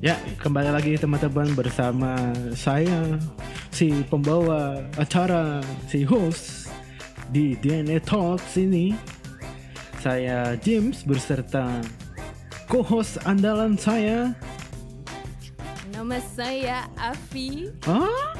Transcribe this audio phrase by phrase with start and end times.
[0.00, 3.20] Ya, kembali lagi teman-teman bersama saya
[3.68, 5.60] si pembawa acara,
[5.92, 6.72] si host
[7.28, 8.96] di DNA Talks ini.
[10.00, 11.84] Saya James beserta
[12.64, 14.32] co-host andalan saya.
[15.92, 17.68] Nama saya Afi.
[17.84, 18.32] Ah?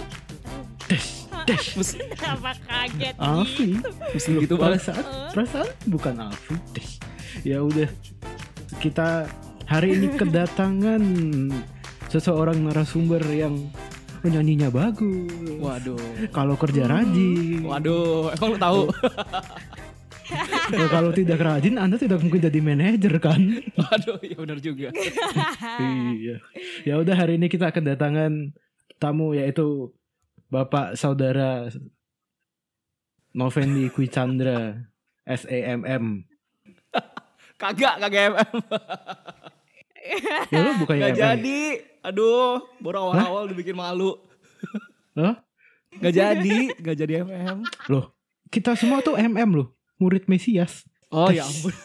[0.88, 1.76] Dash, dash.
[2.16, 3.76] Kenapa kaget Afi.
[4.16, 4.80] Mesti gitu banget.
[4.80, 5.04] Perasaan,
[5.36, 6.56] perasaan bukan Afi.
[6.72, 6.96] Dash.
[7.44, 7.92] Ya udah.
[8.80, 9.28] Kita
[9.70, 11.02] hari ini kedatangan
[12.10, 13.70] seseorang narasumber yang
[14.26, 15.30] menyanyinya bagus.
[15.62, 15.96] Waduh.
[16.34, 17.62] Kalau kerja rajin.
[17.62, 18.80] Waduh, emang lu tahu?
[20.70, 23.40] Ya, kalau tidak rajin Anda tidak mungkin jadi manajer kan?
[23.78, 24.94] Waduh, ya benar juga.
[26.18, 26.38] iya.
[26.86, 28.54] Ya udah hari ini kita kedatangan
[29.02, 29.90] tamu yaitu
[30.46, 31.70] Bapak Saudara
[33.34, 34.90] Novendi Kwi Chandra
[35.26, 36.26] SAMM.
[37.60, 38.50] Kagak, kagak MM.
[40.48, 41.60] Ya lu bukan Gak jadi.
[42.00, 44.16] Aduh, baru awal-awal dibikin malu.
[45.12, 45.40] Hah?
[45.92, 47.66] Gak jadi, gak jadi MM.
[47.86, 48.14] Loh,
[48.46, 50.86] kita semua tuh MM loh, murid Mesias.
[51.08, 51.70] Oh ya ampun.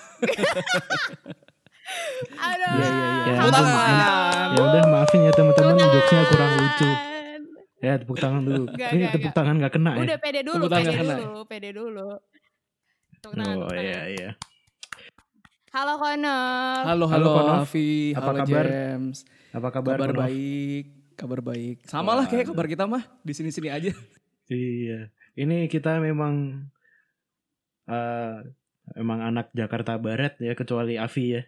[2.36, 2.72] Aduh.
[2.72, 3.34] Iya, iya, iya.
[3.36, 3.54] Tepuk ampun.
[3.56, 4.48] tangan.
[4.48, 6.90] Ya udah maafin ya teman-teman jokesnya kurang lucu.
[7.78, 8.64] Ya tepuk tangan dulu.
[8.68, 9.38] Enggak, Ini enggak, tepuk enggak.
[9.38, 10.02] tangan gak kena ya.
[10.02, 11.16] Udah pede dulu, Tepuk tangan pede kena.
[11.16, 12.08] dulu, pede dulu.
[13.16, 14.10] Tepuk tangan, Oh tepuk iya tangan.
[14.12, 14.30] iya.
[15.76, 16.88] Halo Konor.
[16.88, 17.68] Halo, Halo, halo.
[17.68, 18.16] Afi.
[18.16, 18.64] Apa halo, kabar?
[18.64, 19.28] James.
[19.52, 20.00] Apa kabar?
[20.00, 20.86] Kabar baik,
[21.20, 21.84] kabar baik.
[21.84, 23.04] Sama lah kayak kabar kita mah.
[23.28, 23.92] Di sini-sini aja.
[24.48, 25.12] Iya.
[25.36, 26.64] Ini kita memang
[27.92, 28.40] eh
[28.96, 31.44] emang anak Jakarta Barat ya kecuali Avi ya.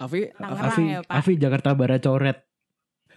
[0.00, 1.12] Afi, Tangerang Avi, ya, Pak.
[1.20, 2.38] Avi Jakarta Barat coret.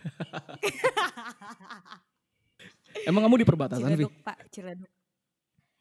[3.07, 3.95] emang kamu di perbatasan?
[3.95, 4.91] Ciledug, Pak, Ciledug.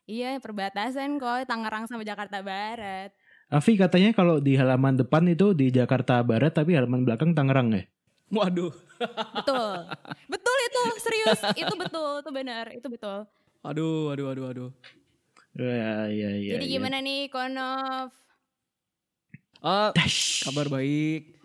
[0.06, 3.10] Iya, perbatasan kok Tangerang sama Jakarta Barat.
[3.52, 7.84] Avi katanya kalau di halaman depan itu di Jakarta Barat tapi halaman belakang Tangerang ya.
[8.32, 8.72] Waduh.
[9.36, 9.72] Betul.
[10.32, 11.40] betul itu, serius.
[11.52, 13.28] Itu betul, itu benar, itu betul.
[13.60, 14.70] Aduh, aduh, aduh, aduh.
[15.52, 16.52] Iya iya iya.
[16.56, 16.74] Jadi iya.
[16.80, 18.08] gimana nih Konov?
[19.60, 20.48] Ah, Dash.
[20.48, 21.38] kabar baik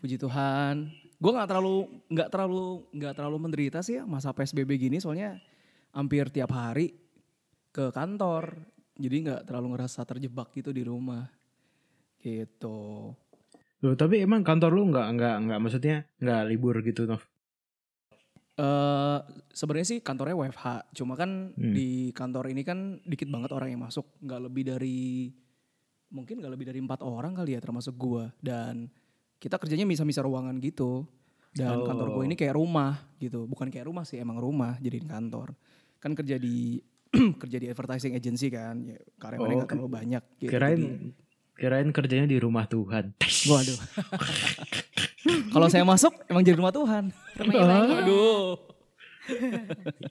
[0.00, 0.90] puji Tuhan
[1.20, 1.76] gue nggak terlalu
[2.08, 2.64] nggak terlalu
[2.96, 5.36] nggak terlalu menderita sih ya masa psbb gini soalnya
[5.92, 6.96] hampir tiap hari
[7.70, 8.56] ke kantor
[8.96, 11.28] jadi nggak terlalu ngerasa terjebak gitu di rumah
[12.20, 13.12] gitu
[13.80, 17.24] Loh, tapi emang kantor lu nggak nggak nggak maksudnya nggak libur gitu Nov?
[18.54, 19.18] eh
[19.50, 21.72] sebenarnya sih kantornya WFH cuma kan Hmm.
[21.72, 25.32] di kantor ini kan dikit banget orang yang masuk nggak lebih dari
[26.10, 28.92] mungkin nggak lebih dari empat orang kali ya termasuk gua dan
[29.40, 31.08] kita kerjanya misa-misa ruangan gitu
[31.50, 31.86] dan Oh.
[31.88, 35.56] kantor gue ini kayak rumah gitu bukan kayak rumah sih emang rumah jadiin kantor
[35.96, 36.78] kan kerja di
[37.42, 40.50] kerja di advertising agency kan ya, karyawannya Oh, nggak terlalu banyak gitu.
[40.52, 41.29] Kirain Jadi-
[41.60, 43.12] kirain kerjanya di rumah Tuhan.
[43.44, 43.78] waduh
[45.52, 47.98] kalau saya masuk emang jadi rumah Tuhan Rumahnya banyak.
[48.00, 48.56] aduh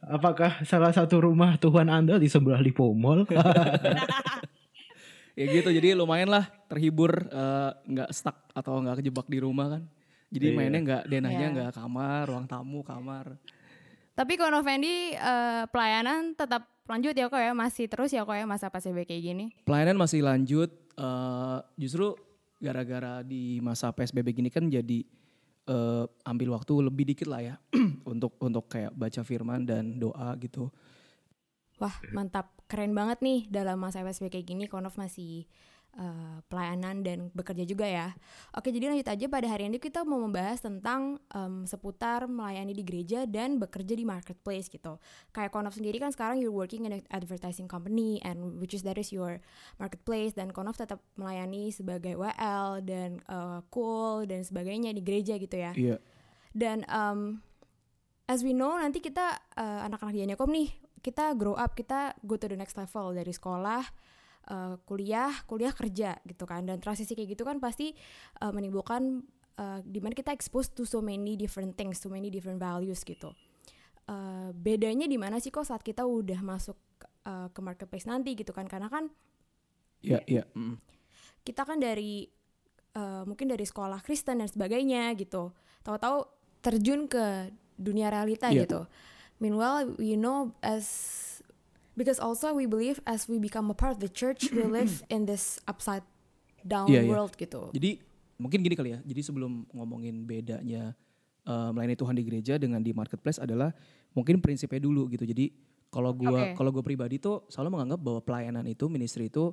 [0.07, 3.27] Apakah salah satu rumah Tuhan Anda di sebelah Lipo Mall?
[5.33, 9.81] ya gitu jadi lumayan lah terhibur eh, nggak stuck atau nggak kejebak di rumah kan
[10.29, 10.55] jadi Iya.
[10.55, 11.53] mainnya nggak denahnya Iya.
[11.53, 13.35] nggak kamar ruang tamu kamar
[14.13, 18.43] Tapi Konov Fendi eh, pelayanan tetap lanjut ya kok ya, masih terus ya kok ya
[18.43, 19.45] masa PSBB kayak gini.
[19.61, 20.67] pelayanan masih lanjut
[20.99, 22.13] eh, justru
[22.59, 24.99] gara-gara di masa psbb gini kan jadi
[25.69, 27.55] eh, ambil waktu lebih dikit lah ya
[28.11, 30.67] untuk untuk kayak baca firman dan doa gitu.
[31.79, 35.47] Wah mantap, keren banget nih dalam masa PSBB kayak gini Konov masih
[35.97, 38.13] eh, pelayanan dan bekerja juga ya.
[38.53, 42.83] Oke jadi lanjut aja pada hari ini kita mau membahas tentang em, seputar melayani di
[42.85, 45.01] gereja dan bekerja di marketplace gitu.
[45.33, 48.99] Kayak Konov sendiri kan sekarang you're working in an advertising company and which is that
[48.99, 49.41] is your
[49.81, 55.55] marketplace dan Konov tetap melayani sebagai WL dan eh, cool dan sebagainya di gereja gitu
[55.57, 55.71] ya.
[55.73, 55.97] iya
[56.49, 57.45] Dan um,
[58.29, 60.69] as we know nanti kita uh, anak-anak di Anekom nih
[61.01, 63.81] kita grow up kita go to the next level dari sekolah
[64.49, 66.65] uh, kuliah kuliah kerja gitu kan.
[66.65, 67.93] Dan transisi kayak gitu kan pasti
[68.43, 69.23] uh, menimbulkan
[69.61, 73.31] uh, di mana kita exposed to so many different things so many different values gitu.
[74.09, 76.77] Uh, bedanya di mana sih kok saat kita udah masuk
[77.29, 78.65] uh, ke marketplace nanti gitu kan.
[78.65, 79.07] Karena kan
[80.01, 80.79] iya iya mm.
[81.45, 82.25] kita kan dari
[82.97, 85.53] uh, mungkin dari sekolah Kristen dan sebagainya gitu.
[85.85, 86.25] Tahu-tahu
[86.59, 88.67] terjun ke dunia realita Iya.
[88.67, 88.81] gitu.
[89.39, 90.85] Meanwhile we know as
[91.99, 95.27] because also we believe as we become a part of the church we live in
[95.27, 96.07] this upside
[96.63, 97.09] down Iya, iya.
[97.11, 97.99] world gitu Jadi
[98.39, 98.99] mungkin gini kali ya.
[99.03, 100.95] Jadi sebelum ngomongin bedanya
[101.43, 103.75] eh, melayani Tuhan di gereja dengan di marketplace adalah
[104.15, 105.27] mungkin prinsipnya dulu gitu.
[105.27, 105.51] Jadi
[105.89, 106.55] kalau gua Oke.
[106.55, 109.51] kalau gue pribadi tuh selalu menganggap bahwa pelayanan itu ministry itu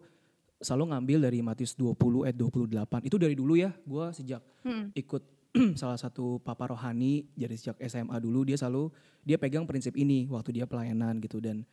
[0.56, 3.08] selalu ngambil dari Matius 20 ayat 28.
[3.08, 3.74] Itu dari dulu ya.
[3.82, 4.92] Gua sejak Hmm.
[4.92, 5.22] ikut
[5.80, 8.92] salah satu papa rohani dari sejak SMA dulu dia selalu
[9.24, 11.64] dia pegang prinsip ini waktu dia pelayanan gitu dan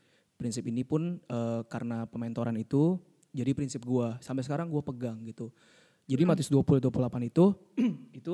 [0.43, 2.99] prinsip ini pun eh, karena pementoran itu
[3.31, 5.47] jadi prinsip gua sampai sekarang gua pegang gitu.
[6.03, 7.55] Jadi Matius 20 28 itu
[8.19, 8.33] itu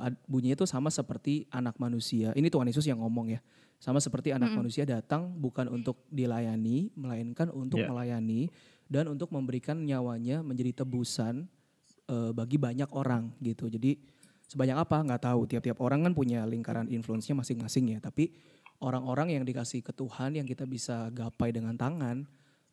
[0.00, 2.32] ad- bunyinya itu sama seperti anak manusia.
[2.32, 3.40] Ini Tuhan Yesus yang ngomong ya.
[3.76, 7.90] Sama seperti anak manusia datang bukan untuk dilayani melainkan untuk Ya.
[7.90, 8.46] melayani
[8.86, 11.44] dan untuk memberikan nyawanya menjadi tebusan
[12.08, 13.68] eh, bagi banyak orang gitu.
[13.68, 13.96] Jadi
[14.46, 15.48] sebanyak apa nggak tahu.
[15.48, 17.98] Tiap-tiap orang kan punya lingkaran influence-nya masing-masing ya.
[18.00, 18.32] Tapi
[18.82, 22.26] orang-orang yang dikasih ke Tuhan yang kita bisa gapai dengan tangan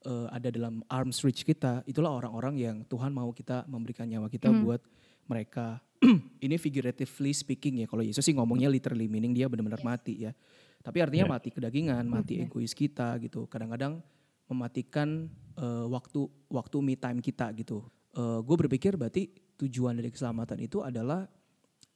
[0.03, 1.85] eh, ada dalam arms reach kita.
[1.85, 4.81] Itulah orang-orang yang Tuhan mau kita memberikan nyawa kita buat
[5.29, 5.77] mereka.
[6.45, 7.87] Ini figuratively speaking ya.
[7.87, 10.33] Kalau Yesus sih ngomongnya literally meaning dia benar-benar mati ya.
[10.79, 13.45] Tapi artinya mati kedagingan, mati egois kita gitu.
[13.45, 14.01] Kadang-kadang
[14.49, 17.85] mematikan eh, waktu waktu me time kita gitu.
[18.19, 21.23] gue berpikir berarti tujuan dari keselamatan itu adalah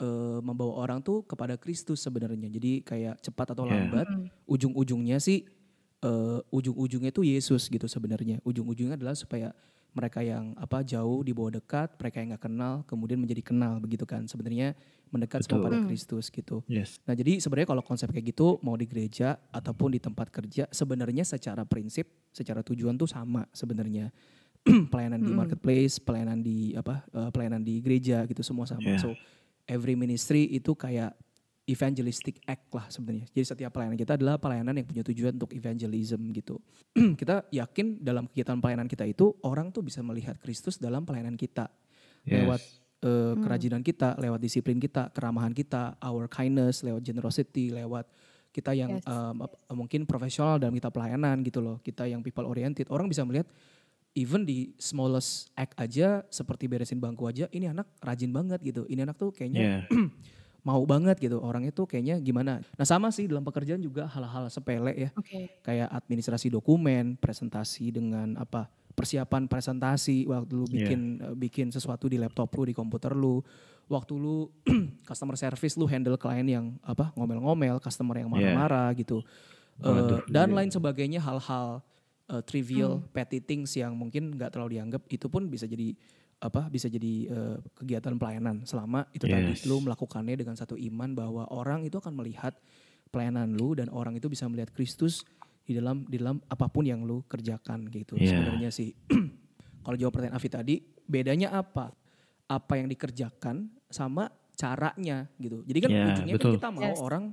[0.03, 2.51] eh, membawa orang tuh kepada Kristus sebenarnya.
[2.51, 3.87] Jadi kayak cepat atau Yeah.
[3.87, 4.07] lambat,
[4.43, 5.47] ujung-ujungnya sih
[6.03, 8.43] eh, ujung-ujungnya itu Yesus gitu sebenarnya.
[8.43, 9.55] Ujung-ujungnya adalah supaya
[9.93, 14.03] mereka yang apa jauh di bawah dekat, mereka yang nggak kenal kemudian menjadi kenal begitu
[14.03, 14.27] kan.
[14.27, 14.75] Sebenarnya
[15.13, 15.63] mendekat Betul.
[15.63, 16.65] pada Kristus gitu.
[16.65, 16.97] Yes.
[17.05, 21.23] Nah jadi sebenarnya kalau konsep kayak gitu mau di gereja ataupun di tempat kerja sebenarnya
[21.23, 24.09] secara prinsip, secara tujuan tuh sama sebenarnya.
[24.91, 28.95] pelayanan di marketplace, pelayanan di apa, eh, pelayanan di gereja gitu semua sama.
[28.95, 28.99] Yeah.
[28.99, 29.11] So
[29.67, 31.15] every ministry itu kayak
[31.63, 33.23] evangelistic act lah sebenarnya.
[33.31, 36.59] Jadi setiap pelayanan kita adalah pelayanan yang punya tujuan untuk evangelism gitu.
[37.19, 41.71] kita yakin dalam kegiatan pelayanan kita itu orang tuh bisa melihat Kristus dalam pelayanan kita
[42.23, 42.39] Yes.
[42.39, 42.61] lewat
[43.03, 48.07] eh, kerajinan kita, lewat disiplin kita, keramahan kita, our kindness, lewat generosity, lewat
[48.55, 49.03] kita yang Yes.
[49.03, 53.43] ap- mungkin profesional dalam kita pelayanan gitu loh, kita yang people oriented, orang bisa melihat
[54.13, 59.01] even di smallest act aja seperti beresin bangku aja, ini anak rajin banget gitu, ini
[59.01, 59.83] anak tuh kayaknya Yeah.
[60.63, 62.63] mau banget gitu, orang itu kayaknya gimana.
[62.77, 65.51] Nah sama sih dalam pekerjaan juga hal-hal sepele ya, Oke.
[65.59, 70.73] kayak administrasi dokumen, presentasi dengan apa persiapan presentasi waktu lu Iya.
[70.77, 73.41] bikin eh, bikin sesuatu di laptop lu di komputer lu,
[73.89, 74.47] waktu lu
[75.09, 78.53] customer service lu handle klien yang apa ngomel-ngomel, customer yang Iya.
[78.53, 79.19] marah-marah gitu,
[79.73, 80.55] Eh, Waduh, dan iya.
[80.61, 81.81] lain sebagainya hal-hal
[82.33, 85.93] eh, trivial petty things yang mungkin nggak terlalu dianggap itu pun bisa jadi
[86.41, 88.65] apa bisa jadi eh, kegiatan pelayanan.
[88.65, 89.63] Selama itu tadi Yes.
[89.63, 92.57] lu melakukannya dengan satu iman bahwa orang itu akan melihat
[93.07, 95.21] pelayanan lu dan orang itu bisa melihat Kristus
[95.63, 98.17] di dalam di dalam apa pun yang lu kerjakan gitu.
[98.19, 98.35] Yeah.
[98.35, 98.91] sebenarnya sih.
[99.85, 100.75] Kalau jawab pertanyaan Afi tadi
[101.05, 101.93] bedanya apa?
[102.49, 105.63] Apa yang dikerjakan sama caranya gitu.
[105.63, 106.99] Jadi kan Yeah, ujungnya kan kita mau Yes.
[106.99, 107.23] orang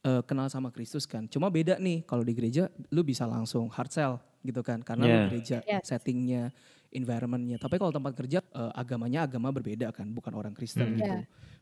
[0.00, 3.92] eh, kenal sama Kristus kan cuma beda nih kalau di gereja lu bisa langsung hard
[3.92, 5.26] sell gitu kan karena lu Yeah.
[5.28, 5.84] gereja Yes.
[5.84, 6.50] settingnya
[6.90, 10.98] environmentnya tapi kalau tempat kerja eh, agamanya agama berbeda kan bukan orang Kristen Hmm.
[10.98, 11.18] gitu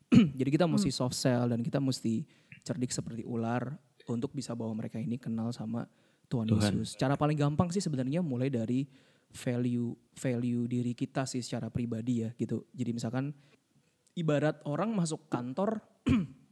[0.40, 2.24] jadi kita mesti soft sell dan kita mesti
[2.62, 3.76] cerdik seperti ular
[4.08, 5.84] untuk bisa bawa mereka ini kenal sama
[6.28, 6.72] Tuhan, Tuhan.
[6.80, 6.96] Yesus.
[6.96, 8.84] Cara paling gampang sih sebenarnya mulai dari
[9.28, 12.64] value value diri kita sih secara pribadi ya gitu.
[12.72, 13.32] Jadi misalkan
[14.12, 15.80] ibarat orang masuk kantor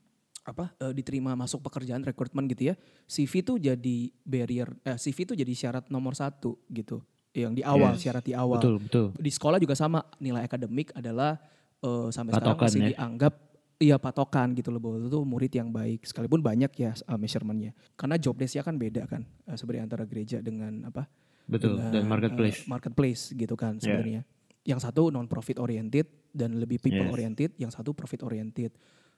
[0.46, 5.34] apa eh, diterima masuk pekerjaan rekrutmen gitu ya CV tuh jadi barrier eh, CV tuh
[5.34, 8.00] jadi syarat nomor satu gitu yang di awal Yes.
[8.00, 9.06] syarat di awal Betul, betul.
[9.12, 11.36] di sekolah juga sama nilai akademik adalah
[11.78, 12.88] eh, sampai sekarang Patokan masih ya.
[12.94, 13.34] dianggap
[13.76, 18.16] iya patokan gitu loh bahwa itu murid yang baik sekalipun banyak ya uh, measurementnya karena
[18.16, 21.04] job desk-nya kan beda kan eh, sebenarnya antara gereja dengan apa
[21.44, 21.76] Betul.
[21.76, 22.64] dengan, Dan marketplace.
[22.64, 23.82] eh, marketplace gitu kan Yeah.
[23.84, 24.20] sebenarnya
[24.64, 27.12] yang satu non profit oriented dan lebih people Yes.
[27.12, 28.72] oriented yang satu profit oriented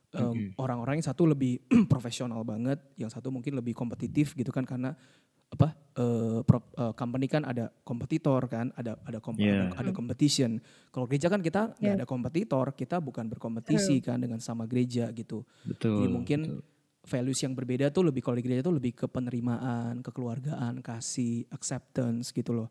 [0.08, 1.60] Um, orang-orang yang satu lebih
[1.92, 4.96] profesional banget yang satu mungkin lebih kompetitif gitu kan karena
[5.48, 9.68] apa eh, pro- eh, company kan ada kompetitor kan ada ada kom- Yeah.
[9.68, 10.56] ada, ada competition
[10.88, 12.00] kalau gereja kan kita nggak Yeah.
[12.00, 16.00] ada kompetitor kita bukan berkompetisi kan dengan sama gereja gitu Betul.
[16.00, 16.64] jadi mungkin betul.
[17.04, 22.32] values yang berbeda tuh lebih kalau di gereja tuh lebih ke penerimaan kekeluargaan kasih acceptance
[22.32, 22.68] gitu loh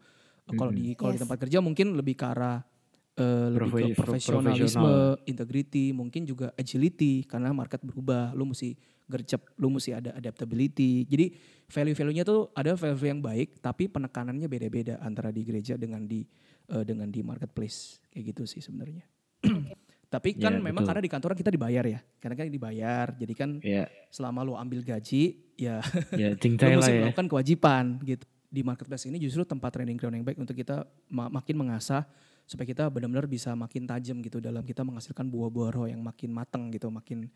[0.48, 1.26] kalau di kalau di Yes.
[1.26, 2.66] tempat kerja mungkin lebih ke arah
[3.18, 5.26] eh, lebih ke Profe- pro- profesionalisme profesional.
[5.26, 11.04] integrity mungkin juga agility karena market berubah lu mesti gercep lu mesti ada adaptability.
[11.04, 11.32] Jadi
[11.66, 16.22] value-value-nya tuh ada value yang baik tapi penekanannya beda-beda antara di gereja dengan di
[16.68, 18.04] eh, dengan di marketplace.
[18.08, 19.04] Kayak gitu sih sebenarnya.
[20.08, 20.90] Tapi kan Ya, memang betul.
[20.90, 22.00] karena di kantor kita dibayar ya.
[22.18, 25.84] Karena kan dibayar jadi kan Ya, selama lu ambil gaji ya
[26.14, 27.00] ya lu cincai lah mesti ya.
[27.04, 28.24] melakukan kewajiban gitu.
[28.48, 32.08] Di marketplace ini justru tempat training ground yang baik untuk kita ma- makin mengasah
[32.48, 36.72] supaya kita benar-benar bisa makin tajam gitu dalam kita menghasilkan buah-buah roh yang makin matang
[36.72, 37.28] gitu makin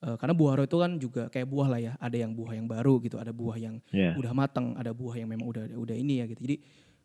[0.00, 2.64] eh, karena buah roh itu kan juga kayak buah lah ya ada yang buah yang
[2.64, 4.16] baru gitu ada buah yang Ya.
[4.16, 6.56] udah matang ada buah yang memang udah udah ini ya gitu jadi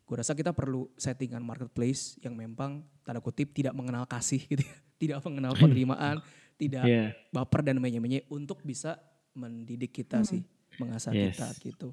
[0.02, 4.74] gue rasa kita perlu settingan marketplace yang memang tanda kutip tidak mengenal kasih gitu ya.
[5.02, 6.18] tidak mengenal penerimaan
[6.56, 7.12] tidak Iya.
[7.28, 8.96] baper dan menye-menye untuk bisa
[9.32, 10.42] mendidik kita sih,
[10.76, 11.36] mengasah Yes.
[11.36, 11.88] kita gitu.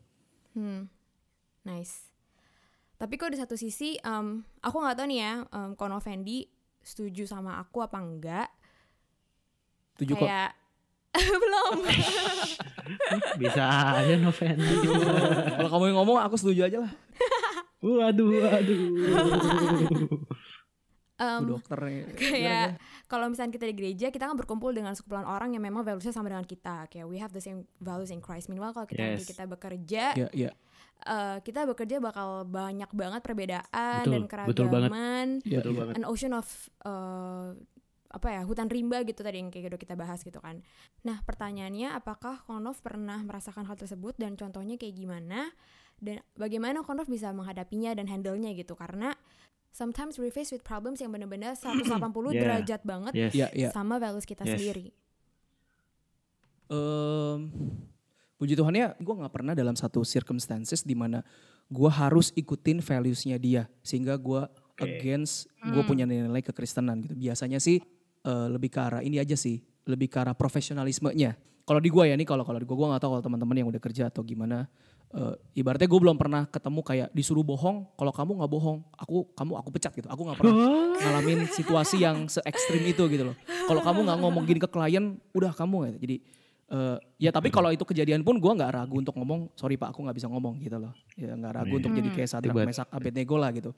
[0.52, 0.90] Hmm,
[1.62, 2.10] nice.
[2.98, 6.50] Tapi kok di satu sisi, em, aku nggak tahu nih ya, um, Kono Fendi
[6.82, 8.50] setuju sama aku apa enggak?
[9.94, 10.25] Setuju kok.
[10.25, 10.51] Kayak
[11.44, 11.74] belum.
[13.42, 13.63] Bisa
[13.96, 14.66] aja Novendi.
[15.54, 16.94] Kalau kamu yang ngomong aku setuju aja lah.
[17.86, 18.80] waduh, waduh.
[21.18, 22.13] Em, Bu dokter nih.
[22.13, 22.77] kayak
[23.10, 26.30] kalau misalnya kita di gereja kita kan berkumpul dengan sekumpulan orang yang memang valuesnya sama
[26.30, 29.25] dengan kita kayak we have the same values in Christ meanwhile kalau kita Yes.
[29.25, 30.51] kita bekerja Iya, iya.
[31.08, 34.92] Eh, kita bekerja bakal banyak banget perbedaan Betul, dan betul banget.
[34.92, 35.94] keragaman Iya, Betul banget.
[35.96, 36.48] an ocean of
[36.82, 37.50] eh,
[38.08, 40.64] apa ya hutan rimba gitu tadi yang kayak udah kita bahas gitu kan
[41.02, 45.52] nah pertanyaannya apakah Konov pernah merasakan hal tersebut dan contohnya kayak gimana
[45.98, 49.12] dan bagaimana Konov bisa menghadapinya dan handle-nya gitu karena
[49.70, 51.84] sometimes we face with problems yang benar-benar 180
[52.30, 52.40] Yeah.
[52.40, 53.34] derajat banget Yes.
[53.34, 53.70] Iya, iya.
[53.72, 54.56] sama values kita Yes.
[54.56, 54.96] sendiri.
[56.68, 57.40] Em,
[58.38, 61.25] puji Tuhan ya, gue nggak pernah dalam satu circumstances di mana
[61.67, 64.46] gue harus ikutin values-nya dia sehingga gue
[64.77, 67.17] against gue punya nilai kekristenan gitu.
[67.17, 67.82] Biasanya sih
[68.24, 71.36] eh, lebih ke arah ini aja sih, lebih ke arah profesionalismenya.
[71.67, 73.67] Kalau di gue ya nih, kalau kalau di gue gue nggak tahu kalau teman-teman yang
[73.67, 74.70] udah kerja atau gimana.
[75.08, 77.89] Eh, ibaratnya gue belum pernah ketemu kayak disuruh bohong.
[77.98, 80.08] Kalau kamu nggak bohong, aku kamu aku pecat gitu.
[80.08, 80.56] Aku nggak pernah
[81.03, 83.36] ngalamin situasi yang se ekstrim itu gitu loh.
[83.67, 86.00] Kalau kamu nggak ngomong gini ke klien, udah kamu gitu.
[86.08, 86.15] Jadi
[86.68, 90.02] eh, ya tapi kalau itu kejadian pun gue nggak ragu untuk ngomong, sorry pak aku
[90.02, 90.92] nggak bisa ngomong gitu loh.
[91.14, 93.72] Ya nggak ragu untuk jadi kayak Sadrak Tiba- Mesak Abednego lah gitu.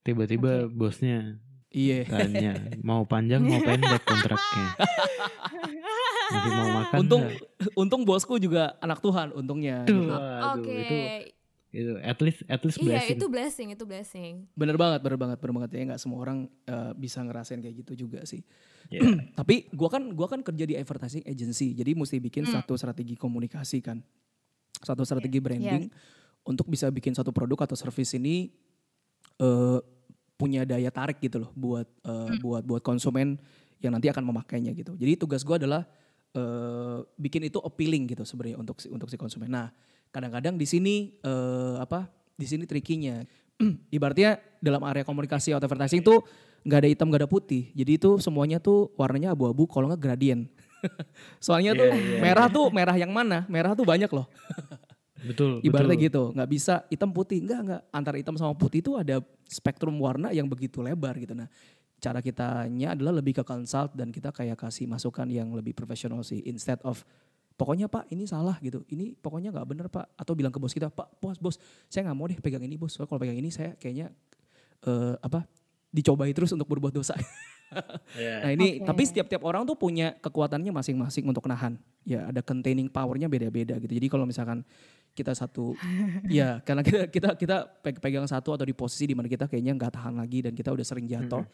[0.00, 1.36] Tiba-tiba bosnya
[1.70, 2.02] Iya.
[2.04, 4.66] tanya mau panjang mau pendek kontraknya.
[6.30, 7.74] Masih mau makan Untung nggak?
[7.74, 9.82] untung bosku juga anak Tuhan untungnya.
[9.84, 10.14] Tuh, gitu.
[10.14, 10.74] aduh, Oke.
[10.74, 10.96] itu
[11.70, 13.14] itu at least at least Iya, blessing.
[13.14, 14.34] itu blessing, itu blessing.
[14.58, 18.06] Bener banget, bener banget, bener banget ya nggak semua orang eh, bisa ngerasain kayak gitu
[18.06, 18.42] juga sih.
[18.90, 19.00] Iya.
[19.38, 22.58] Tapi gua kan gua kan kerja di advertising agency, jadi mesti bikin Hmm.
[22.58, 24.02] satu strategi komunikasi kan,
[24.82, 25.44] satu strategi Iya.
[25.46, 25.84] branding
[26.42, 28.50] untuk bisa bikin satu produk atau service ini
[29.38, 29.78] eh,
[30.34, 32.40] punya daya tarik gitu loh buat eh, Hmm.
[32.42, 33.38] buat buat konsumen
[33.78, 34.98] yang nanti akan memakainya gitu.
[34.98, 35.86] Jadi tugas gua adalah
[36.30, 39.46] eh, bikin itu appealing gitu sebenarnya untuk si, untuk si konsumen.
[39.46, 39.70] Nah
[40.10, 42.10] kadang-kadang di sini eh, apa?
[42.34, 43.22] Di sini trikinya.
[43.96, 46.22] Ibaratnya dalam area komunikasi atau advertising tuh
[46.66, 47.72] nggak ada hitam nggak ada putih.
[47.72, 50.48] Jadi itu semuanya tuh warnanya abu-abu kalau nggak gradien.
[51.44, 53.44] Soalnya tuh Iya, iya, merah tuh merah yang mana?
[53.48, 54.28] Merah tuh banyak loh.
[55.20, 55.60] Betul.
[55.60, 56.06] Ibaratnya betul.
[56.08, 60.32] gitu, nggak bisa hitam putih, nggak nggak antara hitam sama putih itu ada spektrum warna
[60.32, 61.36] yang begitu lebar gitu.
[61.36, 61.44] Nah,
[62.00, 66.40] cara kitanya adalah lebih ke consult dan kita kayak kasih masukan yang lebih profesional sih,
[66.48, 67.04] instead of
[67.60, 70.88] pokoknya pak ini salah gitu, ini pokoknya nggak bener pak, atau bilang ke bos kita
[70.88, 71.60] pak bos bos
[71.92, 74.08] saya nggak mau deh pegang ini bos, soalnya kalau pegang ini saya kayaknya
[74.88, 75.44] eh, apa
[75.92, 77.12] dicobai terus untuk berbuat dosa.
[77.14, 77.22] Iya.
[78.42, 78.86] Nah ini Oke.
[78.90, 81.78] tapi setiap-tiap orang tuh punya kekuatannya masing-masing untuk nahan.
[82.02, 83.94] Ya ada containing powernya beda-beda gitu.
[83.94, 84.66] Jadi kalau misalkan
[85.14, 85.78] kita satu,
[86.26, 89.78] ya karena kita kita kita peg- pegang satu atau di posisi di mana kita kayaknya
[89.78, 91.46] nggak tahan lagi dan kita udah sering jatuh,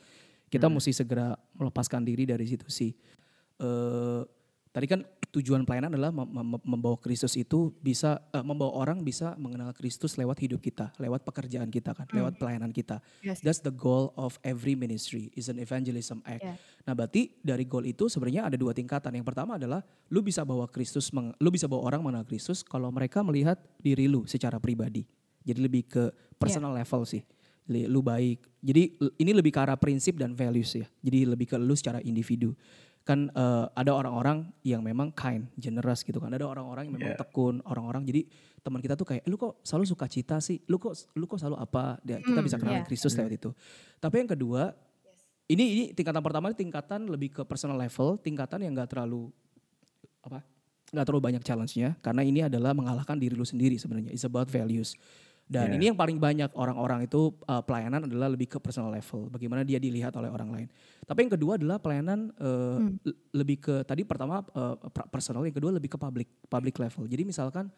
[0.48, 2.96] kita mesti segera melepaskan diri dari situ sih.
[3.60, 4.25] Eh
[4.72, 5.00] tadi kan
[5.37, 10.16] tujuan pelayanan adalah mem- mem- membawa Kristus itu bisa eh, membawa orang bisa mengenal Kristus
[10.16, 13.05] lewat hidup kita, lewat pekerjaan kita kan, lewat pelayanan kita.
[13.21, 13.45] Yes.
[13.45, 16.40] That's the goal of every ministry is an evangelism act.
[16.40, 16.57] Yeah.
[16.88, 19.12] Nah, berarti dari goal itu sebenarnya ada dua tingkatan.
[19.12, 22.88] Yang pertama adalah lu bisa bawa Kristus, meng- lu bisa bawa orang mengenal Kristus kalau
[22.88, 25.05] mereka melihat diri lu secara pribadi.
[25.45, 26.05] Jadi lebih ke
[26.40, 27.21] personal level sih.
[27.66, 28.47] Lu baik.
[28.62, 30.87] Jadi ini lebih ke arah prinsip dan values ya.
[31.02, 32.55] Jadi lebih ke lu secara individu.
[33.06, 36.34] Kan eh, ada orang-orang yang memang kind, generous gitu kan.
[36.34, 38.26] Ada orang-orang yang memang tekun, orang-orang jadi
[38.66, 40.58] teman kita tuh kayak, "Eh, lu kok selalu suka cita sih?
[40.66, 42.02] Lu kok lu kok selalu apa?
[42.02, 42.88] Ya, kita bisa kenalin iya.
[42.90, 43.50] Kristus lewat itu.
[44.02, 44.75] Tapi yang kedua,
[45.46, 49.30] ini ini tingkatan pertama ini tingkatan lebih ke personal level, tingkatan yang nggak terlalu
[50.26, 50.42] apa?
[50.86, 54.14] nggak terlalu banyak challenge-nya karena ini adalah mengalahkan diri lu sendiri sebenarnya.
[54.14, 54.94] It's about values.
[55.46, 55.76] Dan Yeah.
[55.78, 59.78] ini yang paling banyak orang-orang itu uh, pelayanan adalah lebih ke personal level, bagaimana dia
[59.78, 60.66] dilihat oleh orang lain.
[61.06, 64.74] Tapi yang kedua adalah pelayanan uh, l- lebih ke tadi pertama uh,
[65.06, 67.06] personal, yang kedua lebih ke public public level.
[67.06, 67.70] Jadi misalkan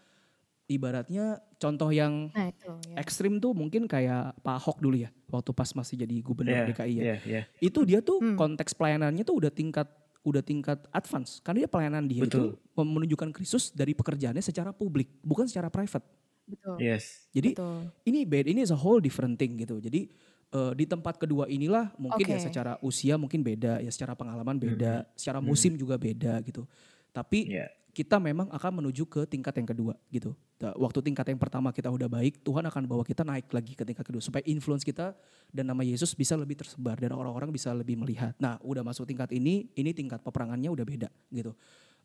[0.64, 2.96] ibaratnya contoh yang Nah, itu ya.
[3.00, 6.94] ekstrim tuh mungkin kayak Pak Ahok dulu ya, waktu pas masih jadi gubernur Iya, DKI
[6.94, 7.42] ya iya, iya.
[7.58, 8.36] itu dia tuh Hmm.
[8.36, 9.88] konteks pelayanannya tuh udah tingkat
[10.24, 12.52] udah tingkat advance karena dia pelayanan dia Betul.
[12.60, 16.04] itu menunjukkan Kristus dari pekerjaannya secara publik bukan secara private
[16.48, 16.76] Betul.
[16.80, 17.28] Yes.
[17.30, 17.92] jadi Betul.
[18.08, 20.08] ini beda ini is a whole different thing gitu jadi
[20.48, 22.48] eh, di tempat kedua inilah mungkin ya Oke.
[22.48, 26.64] secara usia mungkin beda ya secara pengalaman beda secara musim juga beda gitu
[27.12, 27.66] tapi Iya.
[27.92, 30.30] kita memang akan menuju ke tingkat yang kedua gitu.
[30.58, 34.06] Waktu tingkat yang pertama kita udah baik, Tuhan akan bawa kita naik lagi ke tingkat
[34.06, 35.14] kedua supaya influence kita
[35.50, 38.34] dan nama Yesus bisa lebih tersebar dan orang-orang bisa lebih melihat.
[38.38, 41.54] Nah, udah masuk tingkat ini, ini tingkat peperangannya udah beda gitu.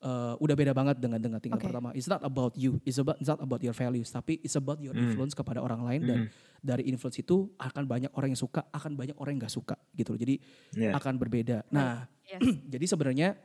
[0.04, 1.72] Eh, udah beda banget dengan dengan tingkat Oke.
[1.72, 1.96] pertama.
[1.96, 4.92] It's not about you, it's about it's not about your values, tapi it's about your
[4.92, 5.08] Hmm.
[5.08, 6.20] influence kepada orang lain dan
[6.60, 10.12] dari influence itu akan banyak orang yang suka, akan banyak orang yang nggak suka gitu
[10.12, 10.20] loh.
[10.20, 10.36] Jadi
[10.76, 10.92] Ya.
[10.92, 11.64] akan berbeda.
[11.72, 12.36] Nah, Yes.
[12.76, 13.40] jadi sebenarnya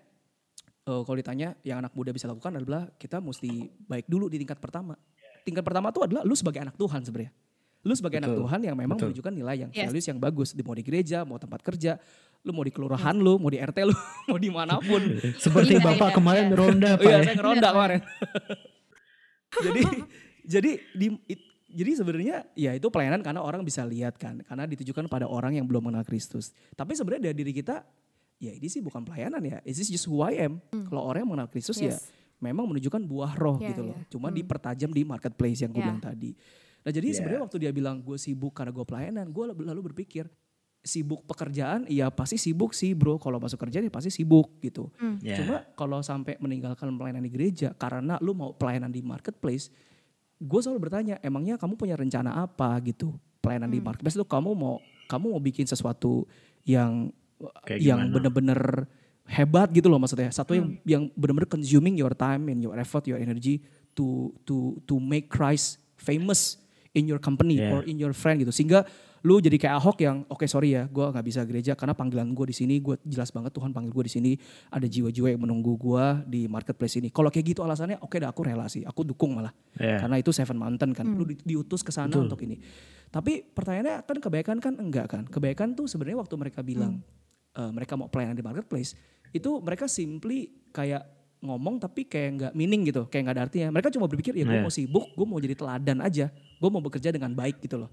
[0.83, 3.47] eh, kalau ditanya yang anak muda bisa lakukan adalah kita mesti
[3.87, 4.99] baik dulu di tingkat pertama.
[5.47, 7.31] Tingkat pertama itu adalah lu sebagai anak Tuhan sebenarnya.
[7.87, 8.43] Lu sebagai anak Betul.
[8.43, 9.15] Tuhan yang memang Betul.
[9.15, 9.87] menunjukkan nilai yang Yes.
[9.95, 10.51] values yang bagus.
[10.51, 12.03] Di mau di gereja, mau tempat kerja,
[12.49, 13.93] lu mau di kelurahan lu, mau di RT lu,
[14.33, 15.05] mau di mana pun.
[15.45, 16.57] Seperti Iya, Bapak iya, kemarin iya.
[16.57, 17.21] ronda Oh Pak iya, ya.
[17.23, 18.01] saya ngeronda kemarin.
[19.65, 19.83] jadi
[20.45, 25.05] jadi di it- jadi sebenarnya ya itu pelayanan karena orang bisa lihat kan, karena ditujukan
[25.05, 26.57] pada orang yang belum mengenal Kristus.
[26.73, 27.85] Tapi sebenarnya dari diri kita
[28.39, 30.65] ya ini sih bukan pelayanan ya, this is just who I am.
[30.89, 32.09] Kalau orang yang mengenal Kristus ya Yes.
[32.41, 33.93] memang menunjukkan buah roh Ya, gitu loh.
[33.95, 34.09] ya.
[34.09, 34.37] Cuma Hmm.
[34.37, 35.87] dipertajam di marketplace yang gue Ya.
[35.93, 36.33] bilang tadi.
[36.81, 37.15] Nah jadi Ya.
[37.21, 40.25] sebenarnya waktu dia bilang gue sibuk karena gue pelayanan, gue lalu berpikir
[40.79, 43.19] sibuk pekerjaan, iya pasti sibuk sih bro.
[43.19, 44.89] Kalau masuk kerja ya pasti sibuk gitu.
[45.21, 45.37] Ya.
[45.43, 49.69] Cuma kalau sampai meninggalkan pelayanan di gereja karena lu mau pelayanan di marketplace,
[50.39, 53.13] gue selalu bertanya, emangnya kamu punya rencana apa gitu?
[53.39, 53.87] Pelayanan di Hmm.
[53.93, 56.29] marketplace itu kamu mau kamu mau bikin sesuatu
[56.65, 57.09] yang
[57.65, 58.15] Kayak yang gimana?
[58.15, 58.61] bener-bener
[59.25, 60.31] hebat gitu loh maksudnya.
[60.31, 60.85] Satu yang Hmm.
[60.85, 63.61] yang bener-bener consuming your time and your effort, your energy
[63.93, 66.57] to to to make Christ famous
[66.95, 67.75] in your company Yeah.
[67.77, 68.55] or in your friend gitu.
[68.55, 68.87] Sehingga
[69.21, 72.47] lu jadi kayak Ahok yang oke sorry ya, gue nggak bisa gereja karena panggilan gue
[72.49, 74.33] di sini, gue jelas banget Tuhan panggil gue di sini.
[74.69, 77.09] Ada jiwa-jiwa yang menunggu gue di marketplace ini.
[77.09, 79.51] Kalau kayak gitu alasannya, oke dah aku relasi, aku dukung malah.
[79.75, 79.99] Ya.
[79.99, 81.19] Karena itu Seven Mountain kan, Hmm.
[81.19, 82.59] lu di- diutus ke sana untuk ini.
[83.09, 85.23] Tapi pertanyaannya kan kebaikan kan enggak kan?
[85.25, 87.01] Kebaikan tuh sebenarnya waktu mereka bilang
[87.51, 88.95] eh, mereka mau pelayanan di marketplace,
[89.29, 91.03] itu mereka simply kayak
[91.39, 93.69] ngomong tapi kayak nggak meaning gitu, kayak nggak ada artinya.
[93.71, 94.63] Mereka cuma berpikir ya gue Iya.
[94.63, 97.91] mau sibuk, gue mau jadi teladan aja, gue mau bekerja dengan baik gitu loh.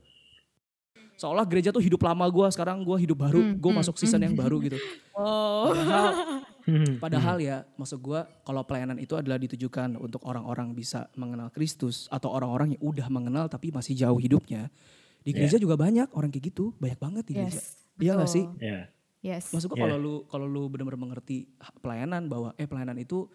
[1.16, 4.20] Seolah gereja tuh hidup lama gue, sekarang gue hidup baru, Hmm, gue hmm, masuk season
[4.20, 4.28] hmm.
[4.32, 4.78] yang baru gitu.
[5.16, 5.72] Oh.
[5.72, 6.98] Padahal Hmm.
[6.98, 12.34] Padahal ya, maksud gua kalau pelayanan itu adalah ditujukan untuk orang-orang bisa mengenal Kristus atau
[12.34, 14.74] orang-orang yang udah mengenal tapi masih jauh hidupnya.
[15.22, 15.46] Di Ya.
[15.46, 17.62] gereja juga banyak orang kayak gitu, banyak banget di gereja.
[17.62, 17.78] Yes.
[18.02, 18.34] Iya betul.
[18.34, 18.46] sih?
[18.58, 18.80] Ya.
[19.22, 19.54] Yes.
[19.54, 19.84] Maksud gua Iya.
[19.86, 21.46] kalau lu kalau lu benar-benar mengerti
[21.86, 23.30] pelayanan bahwa eh pelayanan itu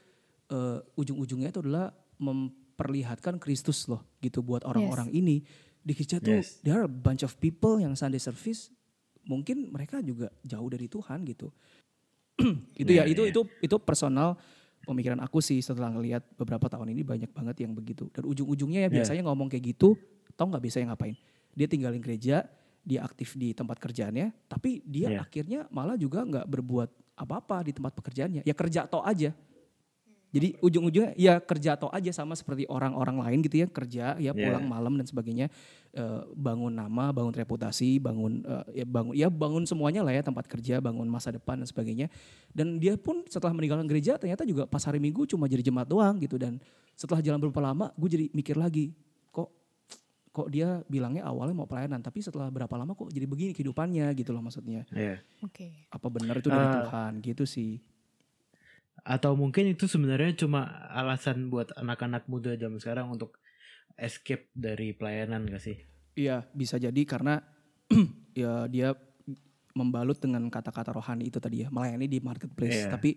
[0.50, 5.46] eh, ujung-ujungnya itu adalah memperlihatkan Kristus loh gitu buat orang-orang ini.
[5.80, 6.60] Di gereja tuh Yes.
[6.60, 8.68] there are a bunch of people yang Sunday service
[9.22, 11.48] mungkin mereka juga jauh dari Tuhan gitu.
[12.80, 13.32] itu ya Iya, itu iya.
[13.32, 14.36] itu itu personal
[14.82, 18.88] pemikiran aku sih setelah ngelihat beberapa tahun ini banyak banget yang begitu dan ujung-ujungnya ya
[18.88, 18.96] Iya.
[19.00, 19.92] biasanya ngomong kayak gitu
[20.34, 21.16] tau nggak biasanya ngapain
[21.52, 22.48] dia tinggalin gereja
[22.80, 25.20] dia aktif di tempat kerjaannya tapi dia Iya.
[25.20, 29.36] akhirnya malah juga nggak berbuat apa-apa di tempat pekerjaannya ya kerja toh aja
[30.30, 34.32] jadi ujung-ujungnya ya kerja toh aja sama seperti orang-orang lain gitu ya kerja ya Iya.
[34.32, 35.48] pulang malam dan sebagainya
[35.90, 40.46] Eh, bangun nama bangun reputasi bangun eh, ya bangun ya bangun semuanya lah ya tempat
[40.46, 42.06] kerja bangun masa depan dan sebagainya
[42.48, 46.14] dan dia pun setelah meninggalkan gereja ternyata juga pas hari minggu cuma jadi jemaat doang
[46.16, 46.62] gitu dan
[46.94, 48.94] setelah jalan beberapa lama gue jadi mikir lagi
[49.28, 49.50] kok
[50.30, 54.30] kok dia bilangnya awalnya mau pelayanan tapi setelah berapa lama kok jadi begini kehidupannya gitu
[54.30, 55.18] loh maksudnya Ya.
[55.42, 55.74] Oke.
[55.90, 57.82] apa benar itu dari Eh, Tuhan gitu sih
[59.04, 63.40] Atau mungkin itu sebenarnya cuma alasan buat anak-anak muda zaman sekarang untuk
[63.96, 65.76] escape dari pelayanan gak sih?
[66.16, 67.40] Iya, bisa jadi karena
[68.40, 68.96] ya dia
[69.74, 72.86] membalut dengan kata-kata rohani itu tadi ya, melayani di marketplace.
[72.86, 72.90] Iya.
[72.90, 73.10] Tapi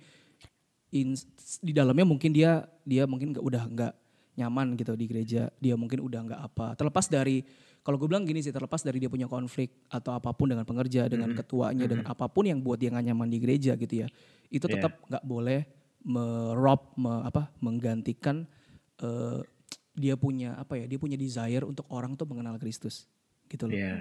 [0.93, 1.17] in,
[1.59, 3.93] di dalamnya mungkin dia dia mungkin nggak udah nggak
[4.37, 5.49] nyaman gitu di gereja.
[5.57, 6.67] Dia mungkin udah nggak apa.
[6.77, 7.41] Terlepas dari
[7.83, 11.11] kalau gue bilang gini sih, terlepas dari dia punya konflik atau apa pun dengan pengerja,
[11.11, 11.37] dengan Mhm.
[11.43, 14.07] ketuanya, dengan apa pun yang buat dia nggak nyaman di gereja gitu ya,
[14.47, 15.67] itu tetap nggak boleh
[16.03, 18.47] merob, me, apa, menggantikan
[19.03, 19.39] eh,
[19.93, 23.05] dia punya apa ya, dia punya desire untuk orang tuh mengenal Kristus
[23.51, 23.75] gitu loh.
[23.75, 23.99] Ya.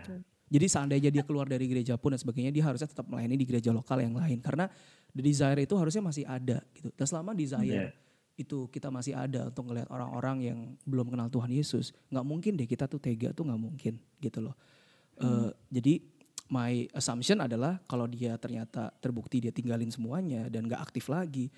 [0.53, 3.73] Jadi seandainya dia keluar dari gereja pun dan sebagainya, dia harusnya tetap melayani di gereja
[3.73, 4.69] lokal yang lain karena
[5.11, 6.93] the desire itu harusnya masih ada gitu.
[6.93, 8.12] Dan selama desire Iya.
[8.43, 12.67] Itu kita masih ada untuk ngelihat orang-orang yang belum kenal Tuhan Yesus, nggak mungkin deh
[12.67, 14.55] kita tuh tega tuh nggak mungkin gitu loh.
[15.23, 16.03] Eh, jadi
[16.53, 21.49] my assumption adalah kalau dia ternyata terbukti dia tinggalin semuanya dan nggak aktif lagi,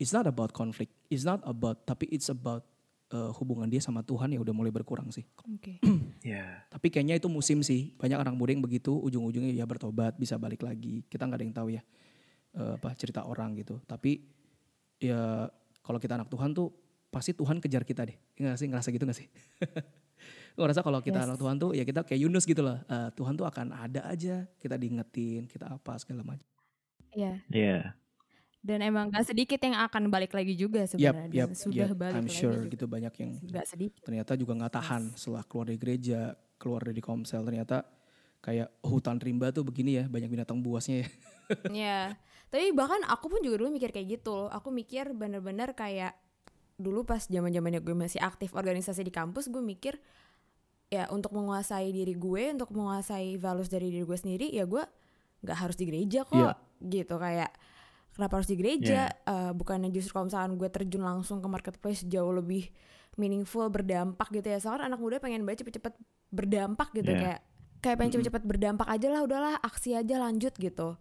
[0.00, 2.66] it's not about conflict, it's not about tapi it's about
[3.12, 5.26] eh, hubungan dia sama Tuhan yang udah mulai berkurang sih.
[5.46, 5.78] Oke.
[6.18, 6.66] Ya.
[6.68, 7.94] Tapi kayaknya itu musim sih.
[7.94, 11.00] Banyak anak muda yang begitu ujung-ujungnya ya bertobat bisa balik lagi.
[11.06, 11.82] Kita nggak ada yang tahu ya
[12.58, 13.80] eh, apa cerita orang gitu.
[13.86, 14.18] Tapi
[14.98, 15.46] ya
[15.80, 16.68] kalau kita anak Tuhan tuh
[17.08, 18.16] pasti Tuhan kejar kita deh.
[18.36, 19.28] Enggak sih ngerasa gitu gak sih?
[20.54, 21.26] Gue ngerasa kalau kita Yes.
[21.26, 22.76] anak Tuhan tuh ya kita kayak Yunus gitu loh.
[22.82, 24.42] Eh, Tuhan tuh akan ada aja.
[24.56, 26.44] Kita diingetin, kita apa segala macam.
[27.10, 27.38] Iya.
[27.48, 27.94] Ya.
[28.58, 31.30] Dan emang gak sedikit yang akan balik lagi juga sebenarnya.
[31.32, 31.96] yap, Dan sudah yap.
[31.96, 32.72] balik I'm lagi sure juga.
[32.74, 34.02] gitu banyak yang Gak sedikit.
[34.02, 36.20] ternyata juga nggak tahan setelah keluar dari gereja,
[36.58, 37.86] keluar dari komsel ternyata
[38.40, 41.08] kayak hutan rimba tuh begini ya, banyak binatang buasnya ya.
[41.68, 41.98] Iya.
[42.48, 44.48] Tapi bahkan aku pun juga dulu mikir kayak gitu loh.
[44.48, 46.16] Aku mikir bener-bener kayak
[46.78, 49.98] dulu pas zaman zamannya gue masih aktif organisasi di kampus, gue mikir
[50.88, 54.80] ya untuk menguasai diri gue, untuk menguasai values dari diri gue sendiri, ya gue
[55.44, 56.52] nggak harus di gereja kok, Iya.
[56.80, 57.50] gitu kayak
[58.14, 59.10] kenapa harus di gereja?
[59.10, 62.70] Eh, bukannya justru kalau misalkan gue terjun langsung ke marketplace jauh lebih
[63.14, 64.58] meaningful, berdampak gitu ya.
[64.58, 65.94] Soalnya anak muda pengen banget cepet-cepet
[66.30, 67.20] berdampak gitu Iya.
[67.20, 67.40] kayak
[67.78, 70.94] kayak pengen cepet-cepet berdampak aja lah, udahlah aksi aja lanjut gitu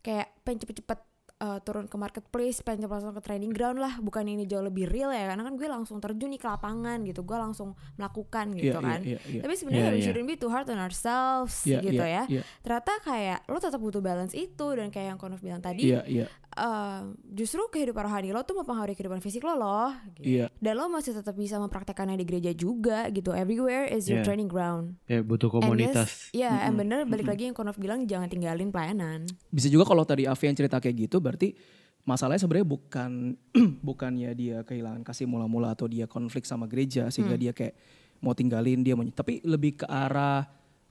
[0.00, 1.09] kayak pengen cepet-cepet
[1.40, 5.08] uh, turun ke marketplace, pengen langsung ke training ground lah, bukan ini jauh lebih real
[5.08, 8.80] ya, karena kan gue langsung terjun nih ke lapangan gitu, gue langsung melakukan gitu Iya,
[8.80, 9.00] kan.
[9.00, 9.40] iya, iya, iya.
[9.42, 10.04] Tapi sebenarnya Iya, we iya.
[10.06, 12.40] shouldn't be too hard on ourselves Iya, gitu iya, ya.
[12.40, 12.42] iya.
[12.60, 16.26] Ternyata kayak lo tetap butuh balance itu dan kayak yang Konov bilang tadi, Iya, iya,
[16.54, 19.90] uh, justru kehidupan rohani lo tuh mempengaruhi kehidupan fisik lo loh.
[20.12, 20.38] Gitu.
[20.38, 20.46] iya.
[20.58, 23.32] Dan lo masih tetap bisa mempraktekannya di gereja juga gitu.
[23.32, 24.26] Everywhere is your Iya.
[24.26, 24.98] training ground.
[25.06, 26.30] Ya butuh And komunitas.
[26.30, 29.24] yes, Iya, and bener balik lagi yang Konov bilang jangan tinggalin pelayanan.
[29.48, 31.54] Bisa juga kalau tadi Avi yang cerita kayak gitu berarti
[32.02, 33.10] masalahnya sebenarnya bukan
[33.88, 37.42] bukannya dia kehilangan kasih mula-mula atau dia konflik sama gereja sehingga Hmm.
[37.42, 37.74] dia kayak
[38.20, 40.44] mau tinggalin dia mau tapi lebih ke arah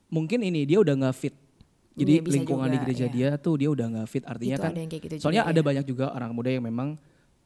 [0.09, 1.35] mungkin ini dia udah nggak fit.
[1.93, 3.11] Jadi bisa lingkungan di juga, gereja iya.
[3.11, 4.71] dia tuh dia udah nggak fit artinya Itu kan.
[4.71, 5.65] ada gitu soalnya juga, ada ya.
[5.67, 6.89] banyak juga orang muda yang memang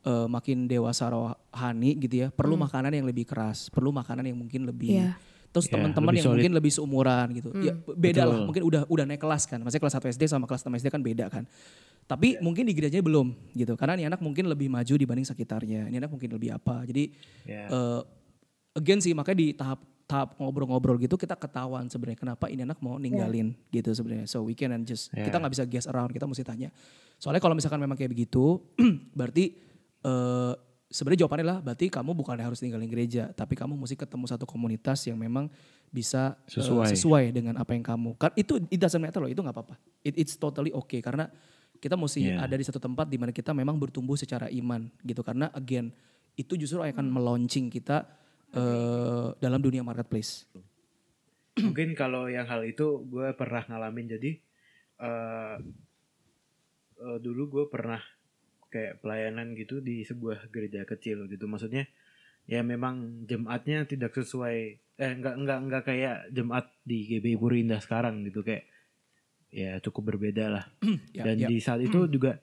[0.03, 4.67] eh, makin dewasa rohani gitu ya, perlu makanan yang lebih keras, perlu makanan yang mungkin
[4.69, 5.15] lebih Hmm.
[5.54, 5.56] Iya.
[5.56, 6.38] terus Ya, teman-teman lebih yang solid.
[6.42, 7.50] mungkin lebih seumuran gitu.
[7.62, 7.94] Ya Hmm.
[7.94, 9.62] beda lah, mungkin udah udah naik kelas kan.
[9.62, 11.46] Maksudnya kelas 1 SD sama kelas 6 SD kan beda kan.
[12.04, 13.74] Tapi mungkin di gerejanya belum gitu.
[13.74, 15.88] Karena nih anak mungkin lebih maju dibanding sekitarnya.
[15.88, 16.82] Ini anak mungkin lebih apa.
[16.84, 17.13] Jadi
[17.44, 17.70] Ya.
[17.70, 18.02] eh,
[18.74, 22.98] again sih makanya di tahap tahap ngobrol-ngobrol gitu kita ketahuan sebenarnya kenapa ini anak mau
[22.98, 24.26] ninggalin gitu sebenarnya.
[24.26, 25.24] So we can and just Ya.
[25.24, 26.74] kita nggak bisa guess around, kita mesti tanya.
[27.16, 28.58] Soalnya kalau misalkan memang kayak begitu,
[29.13, 29.54] berarti
[30.02, 30.54] eh
[30.93, 35.01] sebenarnya jawabannya lah berarti kamu bukan harus ninggalin gereja, tapi kamu mesti ketemu satu komunitas
[35.10, 35.49] yang memang
[35.89, 36.93] bisa eh, Sesuai.
[36.93, 38.13] sesuai dengan apa yang kamu.
[38.21, 39.75] Kan itu it doesn't matter loh, itu nggak apa-apa.
[40.06, 41.25] It, it's totally okay karena
[41.82, 42.39] kita mesti Yeah.
[42.39, 45.91] ada di satu tempat di mana kita memang bertumbuh secara iman gitu karena again
[46.39, 48.06] itu justru akan melaunching kita
[48.53, 50.45] eh, dalam dunia marketplace.
[51.60, 54.32] Mungkin kalau yang hal itu gue pernah ngalamin jadi
[55.03, 55.58] eh
[57.01, 57.99] eh, dulu gue pernah
[58.74, 61.46] kayak pelayanan gitu di sebuah gereja kecil gitu.
[61.46, 61.86] Maksudnya
[62.50, 64.58] ya memang jemaatnya tidak sesuai
[64.98, 68.66] eh enggak enggak enggak kayak jemaat di GB Puri Indah sekarang gitu kayak
[69.54, 70.66] ya cukup berbeda lah.
[71.14, 71.48] Ya, Dan ya.
[71.54, 72.42] di saat itu juga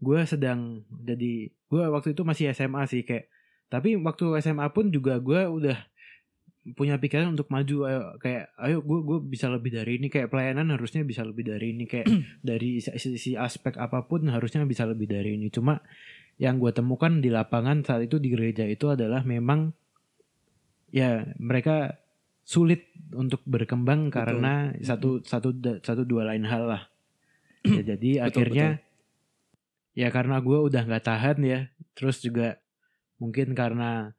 [0.00, 3.28] gue sedang jadi gue waktu itu masih SMA sih kayak
[3.72, 5.78] tapi waktu SMA pun juga gue udah
[6.74, 10.10] punya pikiran untuk maju ayo kayak ayo gue gue bisa lebih dari ini.
[10.10, 11.86] Kayak pelayanan harusnya bisa lebih dari ini.
[11.86, 12.10] Kayak
[12.42, 15.52] dari sisi aspek apa pun harusnya bisa lebih dari ini.
[15.52, 15.78] Cuma
[16.42, 19.70] yang gue temukan di lapangan saat itu di gereja itu adalah memang
[20.90, 22.02] ya mereka
[22.46, 24.16] sulit untuk berkembang Betul.
[24.16, 24.52] karena
[24.82, 26.82] satu satu satu dua lain hal lah.
[27.66, 28.68] Ya, jadi Betul, akhirnya
[29.96, 31.60] ya karena gue udah nggak tahan ya
[31.96, 32.60] terus juga
[33.16, 34.12] mungkin karena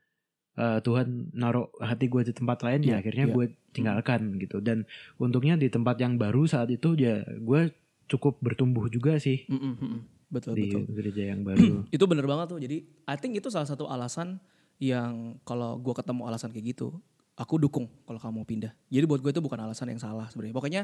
[0.58, 3.34] eh, Tuhan naruh hati gue di tempat lain ya Iya, akhirnya iya.
[3.34, 4.84] gue tinggalkan gitu dan
[5.16, 7.70] untungnya di tempat yang baru saat itu ya gue
[8.08, 10.02] cukup bertumbuh juga sih Mm, mm, mm, mm.
[10.28, 10.84] Betul di betul.
[10.92, 11.64] gereja yang baru
[11.96, 12.60] itu bener banget tuh.
[12.60, 14.44] Jadi I think itu salah satu alasan
[14.76, 17.00] yang kalau gua ketemu alasan kayak gitu,
[17.34, 18.76] aku dukung kalau kamu mau pindah.
[18.88, 20.52] Jadi buat gue itu bukan alasan yang salah sebenarnya.
[20.52, 20.82] Pokoknya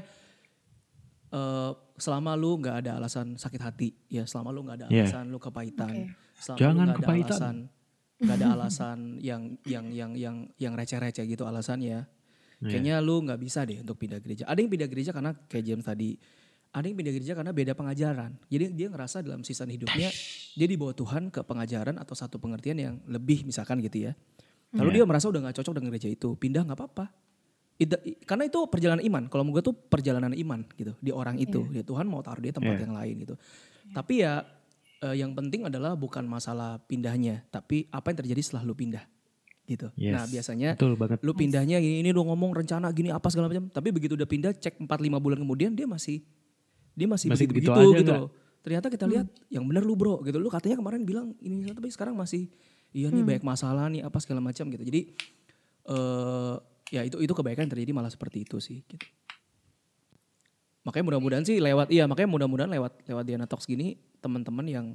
[1.30, 5.08] eh, selama lu nggak ada alasan sakit hati, ya selama lu nggak ada Yeah.
[5.08, 6.16] alasan lu kepahitan, Oke.
[6.40, 7.32] selama Jangan lu nggak ada kepahitan.
[7.36, 7.56] alasan,
[8.24, 12.08] nggak ada alasan yang yang yang yang yang receh-receh gitu alasannya.
[12.64, 12.70] Iya.
[12.72, 14.48] Kayaknya lu nggak bisa deh untuk pindah gereja.
[14.48, 16.16] Ada yang pindah gereja karena kayak James tadi.
[16.74, 18.32] Ada yang pindah gereja karena beda pengajaran.
[18.50, 20.10] Jadi dia ngerasa dalam season hidupnya
[20.56, 24.18] dia dibawa Tuhan ke pengajaran atau satu pengertian yang lebih misalkan gitu ya.
[24.74, 24.96] Lalu Iya.
[24.98, 27.06] dia merasa udah nggak cocok dengan gereja itu, pindah nggak apa-apa.
[28.24, 29.24] Karena itu perjalanan iman.
[29.28, 31.68] Kalau menurut gue tuh perjalanan iman gitu di orang itu.
[31.70, 32.84] Ya Tuhan mau taruh dia tempat Iya.
[32.88, 33.36] yang lain gitu.
[33.92, 34.42] Tapi ya
[35.04, 39.04] eh, yang penting adalah bukan masalah pindahnya, tapi apa yang terjadi setelah lu pindah
[39.64, 39.88] gitu.
[39.96, 40.14] Yes.
[40.16, 43.72] Nah biasanya betul banget lu pindahnya gini ini lu ngomong rencana gini apa segala macam
[43.72, 46.20] tapi begitu udah pindah cek 4 5 bulan kemudian dia masih
[46.94, 48.30] dia masih, Masih begitu, begitu aja gitu loh.
[48.64, 50.38] Ternyata kita lihat yang benar lu bro gitu.
[50.38, 52.52] Lu katanya kemarin bilang ini tapi sekarang masih
[52.94, 54.84] iya nih banyak masalah nih apa segala macam gitu.
[54.84, 55.02] Jadi
[55.90, 56.56] eh
[56.94, 59.08] ya itu itu kebaikan terjadi malah seperti itu sih gitu.
[60.84, 64.88] Makanya mudah-mudahan sih lewat iya makanya mudah-mudahan lewat lewat Diana Talks gini teman-teman yang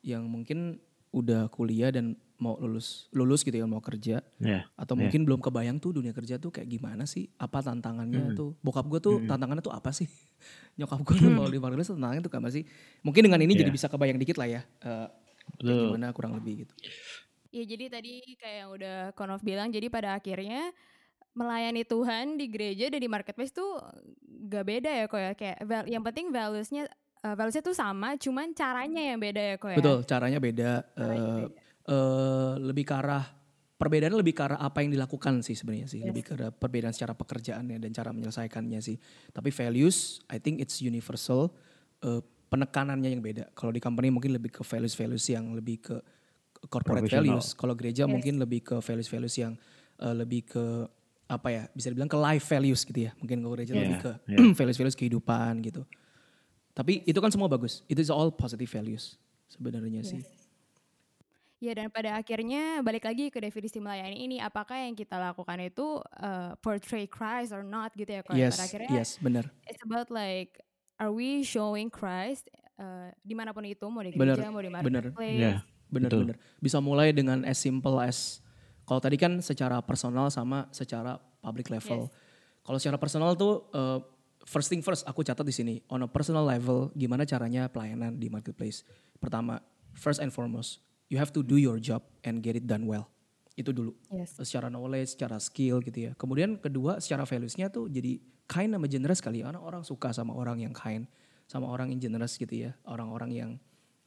[0.00, 0.78] yang mungkin
[1.10, 4.66] udah kuliah dan mau lulus lulus gitu ya mau kerja Ya.
[4.74, 5.06] atau Iya.
[5.06, 8.36] mungkin belum kebayang tuh dunia kerja tuh kayak gimana sih apa tantangannya Mm.
[8.36, 9.30] tuh bokap gue tuh Mm.
[9.30, 10.10] tantangannya tuh apa sih
[10.78, 12.66] nyokap gue tuh mau di rilis tantangannya tuh apa sih
[13.00, 13.76] mungkin dengan ini jadi Iya.
[13.78, 15.08] bisa kebayang dikit lah ya eh,
[15.56, 15.94] Betul.
[15.94, 16.74] gimana kurang lebih gitu
[17.54, 20.74] Ya jadi tadi kayak yang udah Konov bilang jadi pada akhirnya
[21.34, 23.82] melayani Tuhan di gereja dan di marketplace tuh
[24.48, 25.32] gak beda ya kok ya.
[25.34, 26.86] Kayak val- yang penting valuesnya
[27.26, 29.78] uh, valuesnya tuh sama cuman caranya yang beda ya kok ya.
[29.82, 30.70] betul caranya beda.
[30.94, 31.56] Caranya eh, beda.
[31.90, 33.24] eh, lebih ke arah
[33.74, 36.00] perbedaannya lebih ke arah apa yang dilakukan sih sebenarnya sih.
[36.00, 36.08] Yes.
[36.14, 38.96] lebih ke arah perbedaan secara pekerjaannya dan cara menyelesaikannya sih.
[39.34, 41.50] Tapi values I think it's universal.
[42.00, 43.50] Eh, penekanannya yang beda.
[43.58, 45.96] Kalau di company mungkin lebih ke values values yang lebih ke
[46.70, 47.58] corporate values.
[47.58, 48.12] Kalau gereja Yes.
[48.14, 49.58] mungkin lebih ke values values yang
[49.98, 50.64] eh, lebih ke
[51.24, 54.12] apa ya bisa dibilang ke life values gitu ya mungkin kalau gereja Yeah, lebih ke
[54.30, 54.52] yeah.
[54.52, 55.82] values values kehidupan gitu
[56.74, 59.16] tapi itu kan semua bagus itu is all positive values
[59.48, 60.22] sebenarnya sih
[61.62, 65.96] Ya dan pada akhirnya balik lagi ke definisi melayani ini apakah yang kita lakukan itu
[66.20, 68.36] uh, portray Christ or not gitu ya kok.
[68.36, 70.60] yes Pada akhirnya yes benar it's about like
[71.00, 74.68] are we showing Christ uh, di mana pun itu mau di Bener, gereja mau di
[74.68, 75.08] bener.
[75.08, 75.40] marketplace.
[75.40, 75.56] Ya.
[75.88, 76.20] benar Betul.
[76.28, 78.43] benar bisa mulai dengan as simple as
[78.84, 82.08] kalau tadi kan secara personal sama secara public level
[82.64, 84.00] kalau secara personal tuh uh,
[84.44, 88.28] first thing first aku catat di sini on a personal level gimana caranya pelayanan di
[88.28, 88.84] marketplace
[89.20, 89.60] pertama
[89.96, 93.08] first and foremost you have to do your job and get it done well
[93.54, 94.34] itu dulu Yes.
[94.34, 96.12] secara knowledge, secara skill gitu ya.
[96.18, 98.18] Kemudian kedua secara values-nya tuh jadi
[98.50, 99.46] kind sama generous kali.
[99.46, 101.06] Karena orang suka sama orang yang kind,
[101.46, 102.74] sama orang yang generous gitu ya.
[102.82, 103.50] Orang-orang yang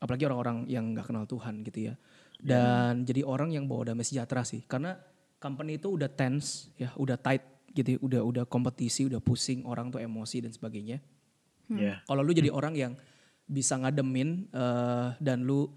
[0.04, 1.94] apalagi orang-orang yang nggak kenal Tuhan gitu ya.
[2.38, 4.62] Dan jadi orang yang bawa damai sejahtera sih.
[4.64, 4.94] Karena
[5.38, 9.90] company itu udah tense ya, udah tight gitu, ya, udah udah kompetisi, udah pusing, orang
[9.90, 11.02] tuh emosi dan sebagainya.
[11.68, 12.00] Ya.
[12.04, 12.94] Kalau lu jadi orang yang
[13.44, 15.70] bisa ngademin eh, dan lu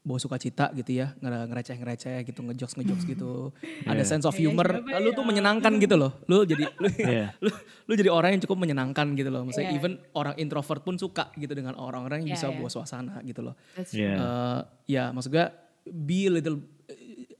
[0.00, 3.50] bawa sukacita gitu ya, ngere- ngereceh-ngereceh gitu, ngejokes-ngejokes gitu.
[3.82, 4.06] Ada Iya.
[4.06, 5.16] sense of Kayak humor, siapa lu ya?
[5.16, 6.12] tuh menyenangkan gitu loh.
[6.24, 7.34] Lu jadi lu, Iya.
[7.40, 7.50] lu,
[7.84, 9.42] lu jadi orang yang cukup menyenangkan gitu loh.
[9.42, 9.76] Maksudnya Iya.
[9.76, 12.54] even orang introvert pun suka gitu dengan orang-orang yang Iya, bisa iya.
[12.54, 13.54] bawa suasana gitu loh.
[13.74, 14.12] That's Iya.
[14.14, 15.46] Eh, ya maksud gue
[15.88, 17.30] be a little eh,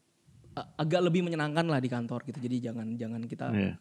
[0.76, 2.38] agak lebih menyenangkan lah di kantor gitu.
[2.38, 3.74] Jadi jangan jangan kita Iya.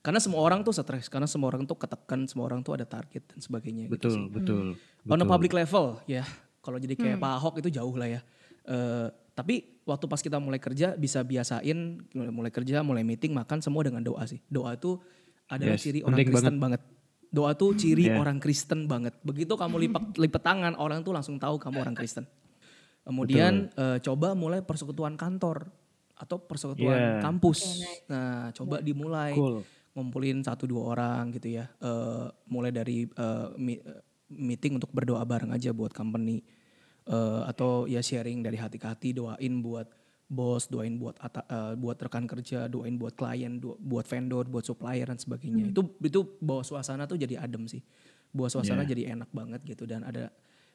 [0.00, 3.20] karena semua orang tuh stres, karena semua orang tuh ketekan, semua orang tuh ada target
[3.26, 4.24] dan sebagainya gitu Betul, sih.
[4.30, 4.66] betul.
[5.06, 6.24] On a public level ya,
[6.60, 8.20] kalau jadi kayak Pak Ahok itu jauh lah ya.
[8.64, 13.80] Eh, tapi waktu pas kita mulai kerja bisa biasain mulai kerja, mulai meeting, makan semua
[13.82, 14.40] dengan doa sih.
[14.46, 15.00] Doa tuh
[15.46, 16.80] adalah Yes, ciri orang Kristen banget.
[17.30, 18.18] Doa tuh ciri Yeah.
[18.18, 19.14] orang Kristen banget.
[19.20, 22.24] Begitu kamu lipat lipat tangan, orang tuh langsung tahu kamu orang Kristen.
[23.02, 25.68] Kemudian eh, coba mulai persekutuan kantor
[26.14, 27.22] atau persekutuan Yeah.
[27.22, 27.80] kampus.
[28.06, 29.64] Nah, coba dimulai Cool.
[29.90, 31.66] ngumpulin satu dua orang gitu ya.
[31.76, 36.42] Eh, mulai dari eh, mi- eh, meeting untuk berdoa bareng aja buat company
[37.00, 39.88] Eh, atau ya sharing dari hati ke hati doain buat
[40.30, 44.62] bos, doain buat ata- eh, buat rekan kerja, doain buat klien, do- buat vendor, buat
[44.62, 45.74] supplier dan sebagainya.
[45.74, 47.82] Itu itu bawa suasana tuh jadi adem sih.
[48.30, 48.90] Bawa suasana Yeah.
[48.94, 50.30] jadi enak banget gitu dan ada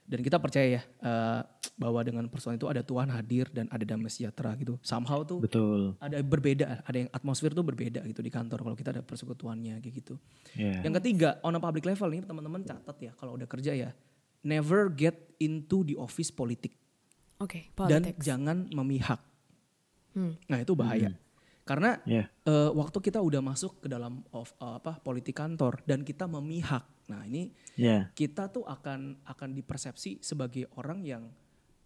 [0.05, 1.41] dan kita percaya ya eh,
[1.75, 4.79] bahwa dengan personal itu ada Tuhan hadir dan ada damai sejahtera gitu.
[4.85, 5.97] Somehow tuh Betul.
[5.99, 9.93] ada berbeda, ada yang atmosfer tuh berbeda gitu di kantor kalau kita ada persekutuannya kayak
[9.99, 10.15] gitu.
[10.55, 10.85] Ya.
[10.85, 13.89] Yang ketiga, on a public level nih teman-teman catat ya kalau udah kerja ya,
[14.45, 16.77] never get into the office politik
[17.41, 18.23] Oke, dan politics.
[18.23, 19.19] jangan memihak.
[20.15, 20.39] Hmm.
[20.47, 21.11] Nah itu bahaya.
[21.65, 22.29] Karena Ya.
[22.45, 26.85] eh, waktu kita udah masuk ke dalam of, eh, apa politik kantor dan kita memihak,
[27.09, 28.13] nah ini Ya.
[28.13, 31.25] kita tuh akan akan dipersepsi sebagai orang yang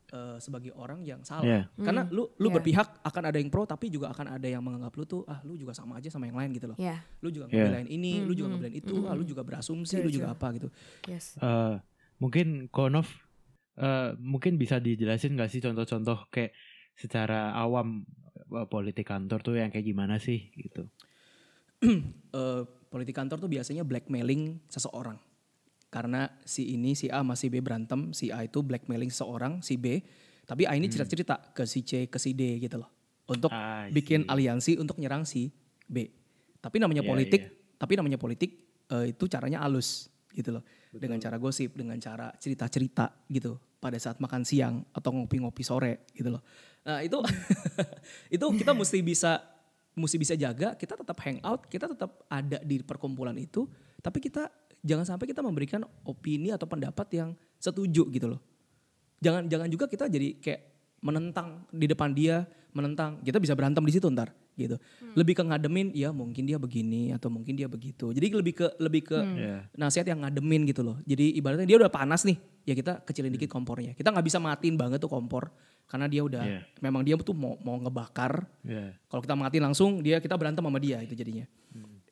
[0.10, 1.46] eh, sebagai orang yang salah.
[1.46, 1.62] Ya.
[1.78, 2.56] Karena Hmm, lu lu iya.
[2.58, 5.54] berpihak akan ada yang pro tapi juga akan ada yang menganggap lu tuh ah lu
[5.54, 6.78] juga sama aja sama yang lain gitu loh.
[6.82, 7.70] Ya, Lu juga Yeah.
[7.70, 10.38] ngebelain ini, lu juga ngebelain itu, ah lu juga berasumsi, True, lu juga true.
[10.42, 10.68] apa gitu.
[11.06, 11.38] yes.
[11.38, 11.76] Eh,
[12.18, 13.06] mungkin Konov
[13.78, 16.58] eh, mungkin bisa dijelasin gak sih contoh-contoh kayak
[16.98, 18.02] secara awam
[18.50, 20.90] politik kantor tuh yang kayak gimana sih gitu.
[22.30, 22.62] Eh,
[22.94, 25.18] politik kantor tuh biasanya blackmailing seseorang.
[25.90, 29.98] Karena si ini si A masih B berantem, si A itu blackmailing seseorang, si B.
[30.46, 32.90] Tapi A ini cerita-cerita ke si C, ke si D gitu loh.
[33.26, 35.50] Untuk Ah, bikin aliansi untuk nyerang si
[35.90, 36.06] B.
[36.62, 37.78] Tapi namanya Iya, politik, iya.
[37.82, 38.52] tapi namanya politik
[38.94, 40.64] eh, itu caranya halus gitu loh.
[40.94, 46.36] Dengan cara gosip, dengan cara cerita-cerita gitu pada saat makan siang atau ngopi-ngopi sore gitu
[46.36, 46.44] loh.
[46.84, 47.20] Nah, itu
[48.36, 49.40] itu kita mesti bisa
[49.96, 53.68] mesti bisa jaga, kita tetap hang out, kita tetap ada di perkumpulan itu,
[54.00, 54.48] tapi kita
[54.80, 58.42] jangan sampai kita memberikan opini atau pendapat yang setuju gitu loh.
[59.20, 60.62] Jangan jangan juga kita jadi kayak
[61.04, 63.20] menentang di depan dia, menentang.
[63.24, 64.32] Kita bisa berantem di situ ntar.
[64.60, 64.76] Gitu.
[64.76, 65.16] Hmm.
[65.16, 68.12] Lebih ke ngademin ya mungkin dia begini atau mungkin dia begitu.
[68.12, 69.36] Jadi lebih ke lebih ke Hmm.
[69.36, 69.58] Iya.
[69.74, 71.00] nasihat yang ngademin gitu loh.
[71.04, 73.38] Jadi ibaratnya dia udah panas nih, ya kita kecilin Hmm.
[73.40, 73.96] dikit kompornya.
[73.96, 75.50] Kita nggak bisa matiin banget tuh kompor
[75.88, 76.62] karena dia udah Iya.
[76.80, 78.44] memang dia tuh mau mau ngebakar.
[78.62, 78.94] Iya.
[79.08, 81.48] Kalau kita matiin langsung dia kita berantem sama dia itu jadinya.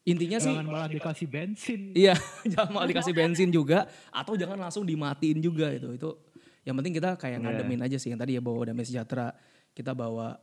[0.07, 1.91] Intinya sih Jangan malah dikasih bensin.
[1.91, 2.15] Iya,
[2.55, 5.91] jangan malah dikasih bensin juga atau jangan langsung dimatiin juga itu.
[5.91, 6.23] Itu
[6.63, 7.43] yang penting kita kayak Iya.
[7.43, 9.35] ngademin aja sih yang tadi ya bawa damai sejahtera,
[9.77, 10.33] kita bawa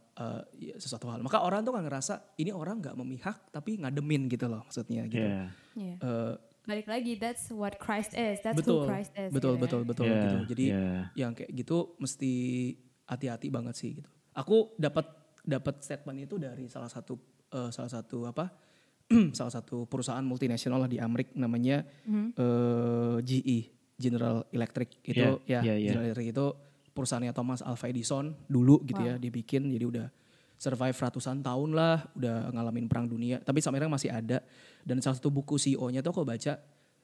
[0.55, 1.19] ya, sesuatu hal.
[1.19, 5.27] Maka orang tuh kan ngerasa ini orang nggak memihak tapi ngademin gitu loh maksudnya gitu.
[5.27, 5.43] Iya.
[5.75, 5.97] Iya.
[5.99, 8.41] Eh, Balik lagi, that's what Christ is.
[8.41, 9.29] That's betul, who Christ is.
[9.29, 9.85] betul, gitu betul, ya.
[9.85, 10.39] betul Iya, gitu.
[10.49, 10.89] Jadi iya.
[11.13, 12.33] yang kayak gitu mesti
[13.05, 14.09] hati-hati banget sih gitu.
[14.33, 15.05] Aku dapat
[15.45, 17.21] dapat statement itu dari salah satu
[17.51, 18.49] eh, salah satu apa?
[19.37, 22.33] salah satu perusahaan multinasional lah di Amerika namanya Mhm.
[22.33, 23.59] eh, GE
[23.95, 25.89] General Electric itu Iya, ya iya, iya.
[25.93, 26.47] General Electric itu
[26.95, 30.07] perusahaannya Thomas Alva Edison dulu gitu ya dibikin jadi udah
[30.55, 33.43] survive ratusan tahun lah udah ngalamin perang dunia.
[33.43, 34.39] Tapi sampai sekarang masih ada.
[34.87, 36.55] Dan salah satu buku CEO-nya tuh aku baca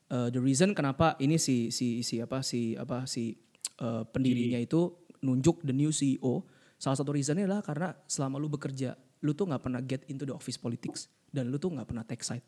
[0.09, 3.35] eh, the reason kenapa ini si si si apa si apa si
[3.83, 6.46] eh, pendirinya itu nunjuk the new CEO
[6.81, 10.33] salah satu reasonnya adalah karena selama lu bekerja lu tuh nggak pernah get into the
[10.33, 11.11] office politics.
[11.29, 12.46] Dan lu tuh nggak pernah take side.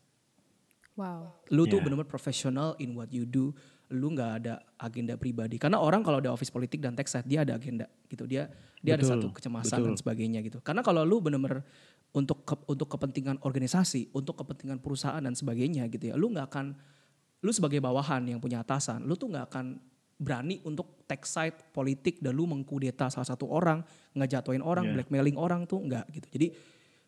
[0.93, 1.41] Wow.
[1.49, 1.89] lu tuh Yeah.
[1.89, 3.49] benar-benar profesional in what you do
[3.93, 5.61] lu nggak ada agenda pribadi.
[5.61, 8.25] Karena orang kalau ada office politik dan tech side dia ada agenda gitu.
[8.25, 8.49] Dia
[8.81, 10.01] dia ada Betul, satu kecemasan dan betul.
[10.01, 10.59] sebagainya gitu.
[10.65, 11.61] Karena kalau lu benar-benar
[12.13, 16.77] untuk ke- untuk kepentingan organisasi untuk kepentingan perusahaan dan sebagainya gitu ya lu nggak akan
[17.41, 19.81] lu sebagai bawahan yang punya atasan lu tuh nggak akan
[20.21, 23.81] berani untuk tech side politik dan lu mengkudeta salah satu orang
[24.13, 24.95] ngejatuhin orang Yeah.
[25.01, 26.27] blackmailing orang tuh nggak gitu.
[26.37, 26.47] Jadi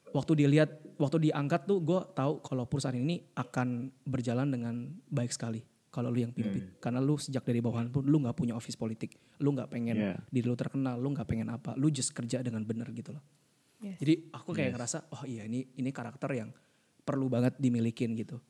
[0.10, 5.62] waktu dilihat waktu diangkat tuh gue tahu kalau perusahaan ini akan berjalan dengan baik sekali
[5.95, 9.15] kalau lu yang pimpin karena lu sejak dari bawahan pun lu nggak punya office politik
[9.39, 10.19] lu nggak pengen Yeah.
[10.27, 13.23] diri lu terkenal lu nggak pengen apa lu just kerja dengan benar gitu loh
[13.79, 13.99] Yes.
[13.99, 16.51] jadi aku kayak ngerasa oh iya ini ini karakter yang
[17.01, 18.43] perlu banget dimilikin gitu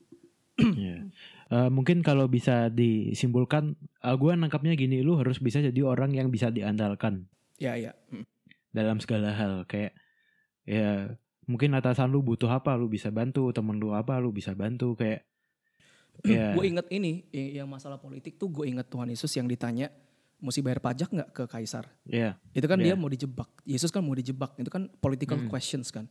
[0.56, 1.12] Iya.
[1.52, 6.48] Eh, mungkin kalau bisa disimpulkan, gue nangkapnya gini, lu harus bisa jadi orang yang bisa
[6.48, 7.28] diandalkan
[7.60, 8.24] ya ya Hmm.
[8.72, 9.68] dalam segala hal.
[9.68, 10.00] Kayak
[10.64, 11.12] ya
[11.44, 13.52] mungkin atasan lu butuh apa, lu bisa bantu.
[13.52, 14.96] Temen lu apa, lu bisa bantu.
[14.96, 15.28] Kayak
[16.24, 19.92] ya gue inget ini yang masalah politik tuh gue inget Tuhan Yesus yang ditanya
[20.36, 21.90] mesti bayar pajak nggak ke kaisar?
[22.06, 22.92] Ya itu kan Iya.
[22.92, 23.50] dia mau dijebak.
[23.64, 24.54] Yesus kan mau dijebak.
[24.56, 25.48] Itu kan political Mm.
[25.48, 26.06] questions kan.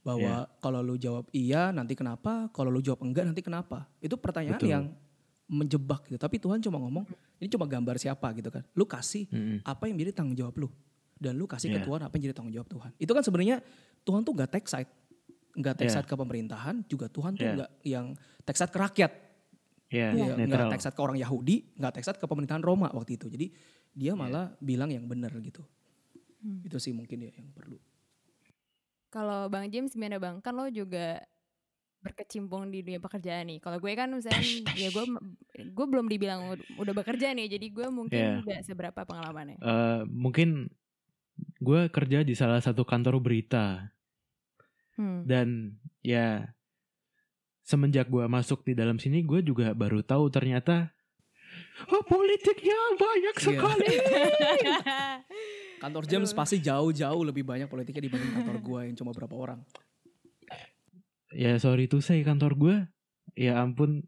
[0.00, 2.48] Bahwa kalau lu jawab iya nanti kenapa?
[2.50, 3.86] Kalau lu jawab enggak nanti kenapa?
[3.98, 4.70] Itu pertanyaan Betul.
[4.70, 4.84] yang
[5.46, 6.18] menjebak gitu.
[6.18, 7.06] Tapi Tuhan cuma ngomong
[7.38, 8.32] ini cuma gambar siapa?
[8.34, 8.64] gitu kan.
[8.74, 9.58] Lu kasih Mm-mm.
[9.62, 10.68] apa yang jadi tanggung jawab lu.
[11.16, 11.86] Dan lu kasih ke Iya.
[11.86, 12.90] Tuhan apa yang jadi tanggung jawab Tuhan.
[12.98, 13.56] Itu kan sebenarnya
[14.02, 14.90] Tuhan tuh nggak take side.
[15.52, 15.96] Nggak take Iya.
[16.00, 17.54] side ke pemerintahan juga Tuhan tuh Iya.
[17.56, 18.06] nggak yang
[18.42, 19.12] take side ke rakyat
[19.86, 20.70] ya Iya, nggak netral.
[20.70, 23.26] take side ke orang Yahudi, nggak take side ke pemerintahan Roma waktu itu.
[23.26, 23.46] Jadi
[23.92, 25.62] dia malah bilang yang benar gitu.
[26.38, 26.60] Hmm.
[26.62, 27.78] Itu sih mungkin ya yang perlu.
[29.08, 30.38] Kalau Bang James gimana Bang?
[30.40, 31.22] Kan lo juga
[31.96, 33.58] berkecimpung di dunia pekerjaan nih.
[33.58, 34.42] Kalau gue kan misalnya
[34.74, 35.04] ya gue
[35.66, 38.44] gue belum dibilang ud- udah bekerja nih, jadi gue mungkin Iya.
[38.44, 39.58] nggak seberapa pengalamannya.
[39.58, 40.70] Eh, mungkin
[41.58, 43.90] gue kerja di salah satu kantor berita
[44.94, 45.24] Hmm.
[45.24, 46.55] dan ya
[47.66, 50.94] semenjak gue masuk di dalam sini gue juga baru tahu ternyata
[51.88, 53.42] oh, politiknya banyak Iya.
[53.42, 53.88] sekali.
[55.76, 59.60] Kantor James pasti jauh-jauh lebih banyak politiknya dibanding kantor gua yang cuma berapa orang.
[61.28, 62.76] ya sorry tuh saya kantor gue
[63.36, 64.00] ya ampun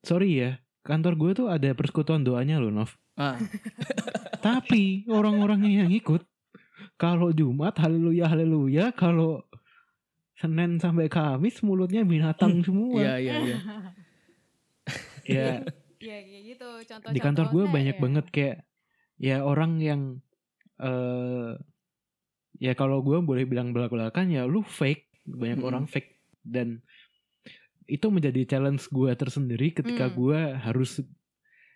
[0.00, 0.50] sorry ya
[0.82, 3.36] kantor gue tuh ada persekutuan doanya loh Nov Ah,
[4.40, 6.22] tapi orang-orangnya yang ikut
[6.94, 9.42] kalau Jumat haleluya haleluya kalau
[10.42, 13.56] Senin sampai Kamis mulutnya binatang semua iya iya iya.
[15.24, 15.46] ya
[16.02, 16.68] Iya kayak gitu.
[16.82, 18.02] Contoh di kantor gue banyak ya.
[18.02, 18.56] banget kayak
[19.16, 20.00] ya orang yang
[20.76, 21.54] eh
[22.58, 25.68] ya kalau gue boleh bilang belak-belakan ya lu fake banyak Mm-mm.
[25.70, 26.82] orang fake dan
[27.86, 30.14] itu menjadi challenge gue tersendiri ketika Mm.
[30.14, 30.98] gue harus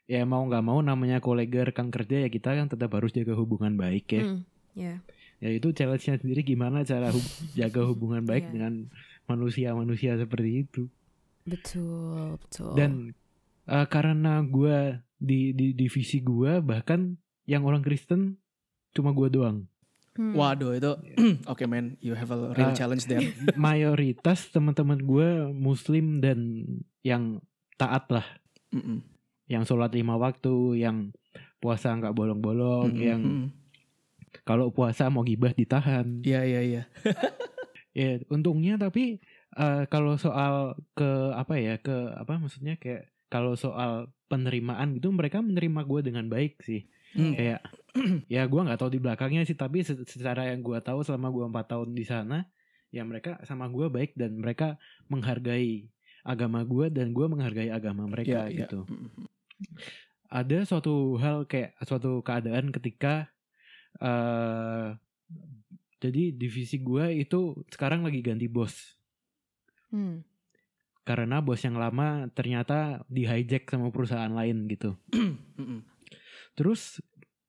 [0.07, 3.75] ya mau nggak mau namanya kolega rekan kerja ya kita kan tetap harus jaga hubungan
[3.75, 4.43] baik ya Hmm,
[4.75, 4.95] ya.
[5.39, 8.53] Ya itu challenge-nya sendiri gimana cara hub- jaga hubungan baik Iya.
[8.53, 8.75] dengan
[9.27, 10.83] manusia-manusia seperti itu
[11.45, 12.73] Betul, betul.
[12.75, 12.91] dan
[13.65, 14.77] eh, karena gue
[15.15, 18.37] di di divisi gue bahkan yang orang Kristen
[18.91, 19.65] cuma gue doang
[20.13, 20.33] Hmm.
[20.33, 20.97] Waduh itu
[21.45, 22.73] oke man, you have a real Ah.
[22.73, 23.21] challenge there.
[23.55, 26.65] mayoritas teman-teman gue Muslim dan
[27.03, 27.45] yang
[27.75, 28.25] taat lah
[28.73, 29.05] Mm-mm.
[29.45, 31.13] yang sholat lima waktu yang
[31.59, 33.49] puasa nggak bolong-bolong Mm-mm, yang mm-mm.
[34.45, 36.83] Kalau puasa mau gibah ditahan Iya iya iya.
[37.97, 39.23] ya untungnya tapi
[39.57, 45.41] eh, kalau soal ke apa ya ke apa maksudnya kayak kalau soal penerimaan gitu mereka
[45.41, 46.85] menerima gue dengan baik sih
[47.17, 47.33] Hmm.
[47.33, 47.65] kayak
[48.35, 51.45] ya gue nggak tahu di belakangnya sih tapi se- secara yang gue tahu selama gue
[51.49, 52.45] empat tahun di sana
[52.93, 54.77] ya mereka sama gue baik dan mereka
[55.09, 55.89] menghargai
[56.27, 58.69] agama gue dan gue menghargai agama mereka iya.
[58.69, 59.25] gitu Mm-mm.
[60.29, 63.33] ada suatu hal kayak suatu keadaan ketika
[64.01, 64.89] eh
[65.97, 68.97] jadi divisi gue itu sekarang lagi ganti bos
[69.87, 70.27] Hmm.
[71.07, 74.99] karena bos yang lama ternyata di hijack sama perusahaan lain gitu
[76.59, 76.99] terus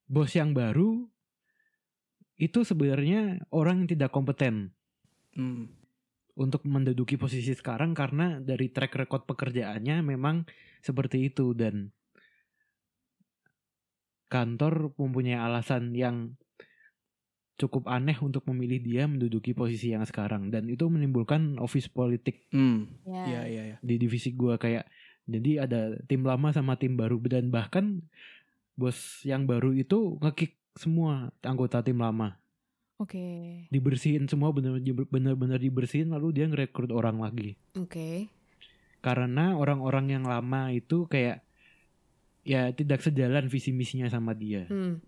[0.05, 1.09] bos yang baru
[2.37, 4.77] itu sebenarnya orang yang tidak kompeten
[5.37, 5.69] Mm.
[6.37, 10.49] untuk menduduki posisi sekarang karena dari track record pekerjaannya memang
[10.81, 11.93] seperti itu dan
[14.27, 16.35] kantor mempunyai alasan yang
[17.57, 22.85] cukup aneh untuk memilih dia menduduki posisi yang sekarang dan itu menimbulkan office politik Mm.
[23.09, 23.23] Ya.
[23.25, 23.77] Iya iya iya.
[23.81, 24.85] di divisi gua kayak
[25.25, 28.05] jadi ada tim lama sama tim baru dan bahkan
[28.77, 32.37] bos yang baru itu ngekick semua anggota tim lama
[33.01, 33.65] Oke.
[33.73, 38.29] dibersihin semua bener-bener dibersihin lalu dia ngerekrut orang lagi Oke.
[39.01, 41.41] karena orang-orang yang lama itu kayak
[42.47, 45.03] ya tidak sejalan visi misinya sama dia Hmm.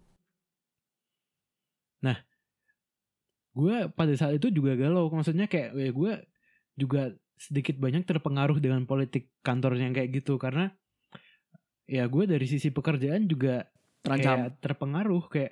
[3.50, 6.12] gue pada saat itu juga galau maksudnya kayak ya gue
[6.76, 7.02] juga
[7.36, 10.72] sedikit banyak terpengaruh dengan politik kantor yang kayak gitu karena
[11.84, 13.68] ya gue dari sisi pekerjaan juga
[14.00, 14.48] Terancam.
[14.48, 15.52] kayak terpengaruh kayak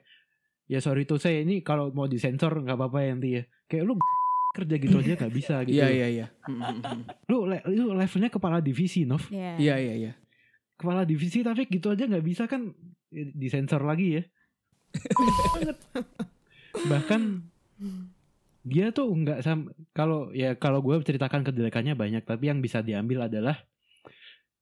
[0.67, 3.93] ya sorry tuh saya ini kalau mau disensor nggak apa-apa ya nanti ya kayak lu
[4.55, 6.25] kerja gitu aja nggak bisa gitu Iya iya iya.
[7.27, 9.57] Lu lu levelnya kepala divisi Nov Ya.
[9.57, 10.11] Iya iya iya.
[10.77, 12.71] Kepala divisi tapi gitu aja nggak bisa kan
[13.07, 14.23] Ya, disensor lagi ya.
[16.91, 17.21] Bahkan
[18.67, 23.31] dia tuh nggak sam kalau ya kalau gue ceritakan kejelekannya banyak tapi yang bisa diambil
[23.31, 23.55] adalah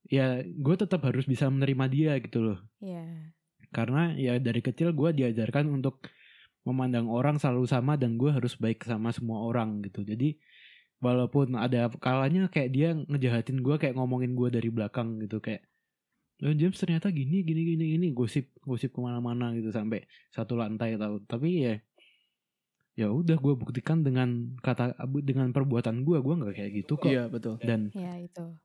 [0.06, 2.60] ya gue tetap harus bisa menerima dia gitu loh.
[2.82, 3.34] Iya.
[3.74, 6.08] karena ya dari kecil gue diajarkan untuk
[6.64, 10.06] memandang orang selalu sama dan gue harus baik sama semua orang gitu.
[10.06, 10.40] Jadi
[11.04, 15.66] walaupun ada kalanya kayak dia ngejahatin gue kayak ngomongin gue dari belakang gitu kayak
[16.38, 20.96] "Oh, James ternyata gini gini gini gini gosip gosip ke mana-mana gitu sampai satu lantai
[20.96, 21.76] tahu tapi ya
[22.94, 27.28] ya udah gue buktikan dengan kata dengan perbuatan gue gue nggak kayak gitu kok Iya
[27.28, 27.60] betul.
[27.60, 28.56] dan Ya itu.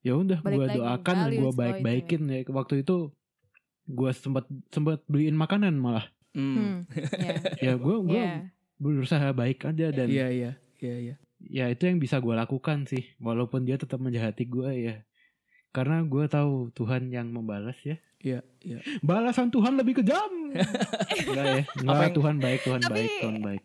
[0.00, 3.12] ya udah gue doakan dan gue baik-baikin ya waktu itu
[3.86, 6.52] gue sempat sempat beliin makanan malah Mm.
[6.52, 6.76] Hmm.
[7.24, 7.32] Ya.
[7.58, 8.44] ya gue gue Ya.
[8.76, 11.14] berusaha baik aja dan Iya iya iya iya.
[11.40, 14.96] ya itu yang bisa gue lakukan sih walaupun dia tetap menjahati gue ya
[15.76, 18.80] karena gue tahu Tuhan yang membalas ya Iya iya.
[19.00, 23.62] balasan Tuhan lebih kejam enggak ya enggak yang- Tuhan baik Tuhan Tapi- baik Tuhan baik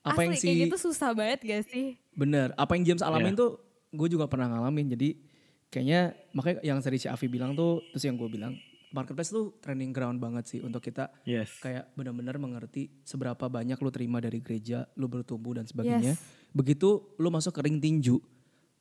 [0.00, 1.98] Apa yang Asli si kayak gitu susah banget gak sih?
[2.14, 2.54] bener?
[2.54, 3.42] Apa yang James alamin Iya.
[3.42, 3.50] tuh
[3.90, 4.94] gue juga pernah ngalamin.
[4.94, 5.18] Jadi
[5.66, 6.00] kayaknya
[6.30, 8.54] makanya yang tadi si Avi bilang tuh terus yang gue bilang
[8.88, 13.90] marketplace tuh training ground banget sih untuk kita yes kayak benar-benar mengerti seberapa banyak lu
[13.90, 16.14] terima dari gereja, lu bertumbuh dan sebagainya.
[16.14, 16.22] Yes.
[16.50, 18.22] Begitu lu masuk ke ring tinju,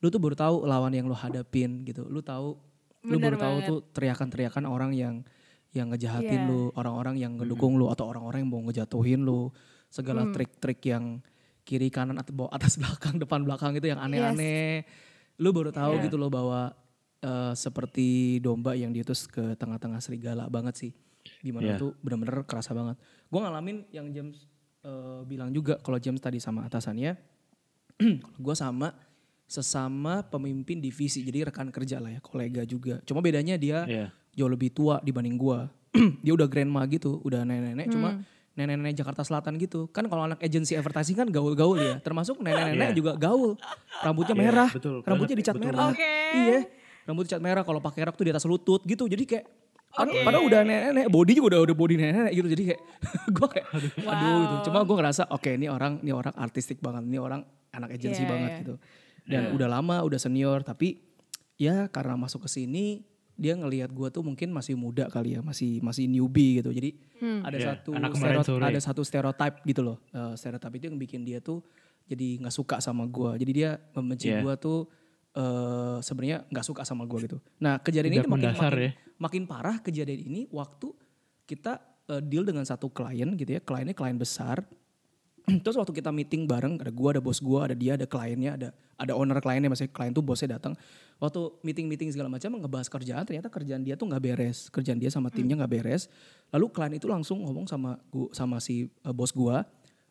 [0.06, 2.06] lu tuh baru tahu lawan yang lu hadapin gitu.
[2.06, 2.54] Lu tahu
[3.02, 3.70] lu Bener baru tahu banget.
[3.70, 5.26] tuh teriakan-teriakan orang yang
[5.74, 6.48] yang ngejahatin Iya.
[6.48, 9.50] lu, orang-orang yang ngedukung lu atau orang-orang yang mau ngejatuhin lu.
[9.90, 10.32] Segala Hmm.
[10.32, 11.20] trik-trik yang
[11.66, 14.86] kiri kanan atau bawah atas belakang depan belakang itu yang aneh-aneh.
[15.36, 16.04] Lu baru tahu Iya.
[16.06, 16.70] gitu loh bahwa
[17.20, 20.92] eh, seperti domba yang diutus ke tengah-tengah serigala banget sih.
[21.42, 21.82] Di mana Iya.
[21.82, 23.02] tuh bener-bener kerasa banget.
[23.26, 24.46] Gue ngalamin yang James
[24.80, 27.18] eh, bilang juga kalau James tadi sama atasannya,
[28.46, 28.94] gue sama
[29.46, 32.98] sesama pemimpin divisi jadi rekan kerja lah ya kolega juga.
[33.04, 34.08] Cuma bedanya dia Iya.
[34.34, 35.60] jauh lebih tua dibanding gue.
[36.26, 37.88] dia udah grandma gitu, udah nenek-nenek.
[37.88, 38.26] Cuma Hmm.
[38.54, 39.88] nenek-nenek Jakarta Selatan gitu.
[39.90, 41.96] Kan kalau anak agensi advertising kan gaul-gaul ya.
[42.00, 42.98] Termasuk nenek-nenek Iya.
[42.98, 43.56] juga gaul.
[43.98, 45.88] Rambutnya Iya, merah, betul rambutnya dicat betul merah.
[45.90, 46.14] Oke.
[46.34, 46.60] Iya,
[47.04, 47.64] rambutnya dicat merah.
[47.64, 49.06] Kalau pakai rok tuh di atas lutut gitu.
[49.06, 49.46] Jadi kayak
[49.96, 50.26] Padahal, Oke.
[50.28, 52.48] padahal udah nenek-nenek, body juga udah udah body nenek gitu.
[52.52, 52.82] Jadi kayak
[53.40, 54.36] gue kayak aduh, Wow.
[54.44, 54.56] gitu.
[54.68, 58.28] Cuma gue ngerasa oke ini orang ini orang artistik banget, ini orang anak agensi Iya,
[58.28, 58.60] banget iya.
[58.60, 58.74] gitu.
[59.26, 59.52] Dan Iya.
[59.58, 61.02] udah lama, udah senior, tapi
[61.56, 63.02] ya karena masuk ke sini
[63.36, 66.72] dia ngelihat gue tuh mungkin masih muda kali ya, masih masih newbie gitu.
[66.72, 67.42] Jadi Hmm.
[67.42, 69.98] ada Iya, satu stereotip, ada satu stereotype gitu loh.
[70.10, 71.60] Eh, stereotype itu yang bikin dia tuh
[72.06, 73.36] jadi nggak suka sama gue.
[73.42, 74.40] Jadi dia membenci Iya.
[74.40, 74.80] gue tuh
[75.34, 77.38] eh sebenarnya nggak suka sama gue gitu.
[77.60, 78.92] Nah kejadian Tidak ini makin makin, ya.
[79.18, 80.96] makin parah kejadian ini waktu
[81.44, 83.60] kita eh, deal dengan satu klien gitu ya.
[83.60, 84.64] Kliennya klien besar.
[85.64, 88.70] Terus waktu kita meeting bareng, ada gua, ada bos gua, ada dia, ada kliennya, ada
[88.98, 90.74] ada owner kliennya, maksudnya klien tuh bosnya datang.
[91.22, 95.30] Waktu meeting-meeting segala macam ngebahas kerjaan, ternyata kerjaan dia tuh nggak beres, kerjaan dia sama
[95.30, 96.10] timnya nggak beres.
[96.50, 99.62] Lalu klien itu langsung ngomong sama gua, sama si eh, bos gua,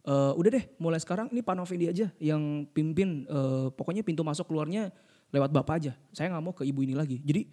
[0.07, 3.26] "Eh, udah deh, mulai sekarang ini Pak Novindi aja yang pimpin.
[3.26, 4.95] eh, pokoknya pintu masuk keluarnya
[5.35, 5.93] lewat bapak aja.
[6.14, 7.18] Saya nggak mau ke ibu ini lagi.
[7.26, 7.51] Jadi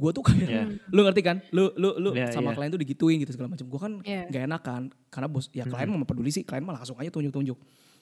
[0.00, 0.64] gua tuh kayak, Iya.
[0.88, 1.36] lu ngerti kan?
[1.52, 2.56] Lu lu lu Iya, sama iya.
[2.56, 3.68] klien tuh digituin gitu segala macam.
[3.68, 4.24] Gua kan Iya.
[4.26, 7.58] gak enak kan karena bos ya klien mah peduli sih klien mah langsung aja tunjuk-tunjuk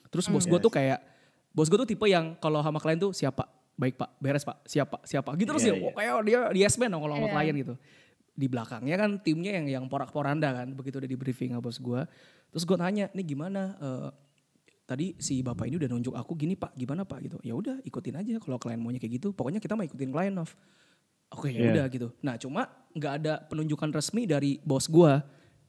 [0.07, 0.55] terus bos Hmm.
[0.55, 0.77] gue tuh Yes.
[0.79, 0.99] kayak
[1.51, 3.45] bos gue tuh tipe yang kalau sama klien tuh siapa
[3.75, 5.91] baik pak beres pak siapa siapa gitu terus Iya, ya iya.
[5.91, 7.35] kayak dia di yes man dong kalau sama Iya.
[7.35, 7.73] klien gitu
[8.33, 11.77] di belakangnya kan timnya yang yang porak poranda kan begitu udah di briefing sama bos
[11.77, 12.01] gue
[12.49, 14.09] terus gue tanya nih gimana eh,
[14.83, 18.15] tadi si bapak ini udah nunjuk aku gini pak gimana pak gitu ya udah ikutin
[18.15, 20.49] aja kalau klien maunya kayak gitu pokoknya kita mau ikutin klien Nov
[21.31, 21.71] oke ya Iya.
[21.73, 22.07] udah gitu.
[22.21, 25.13] Nah cuma nggak ada penunjukan resmi dari bos gue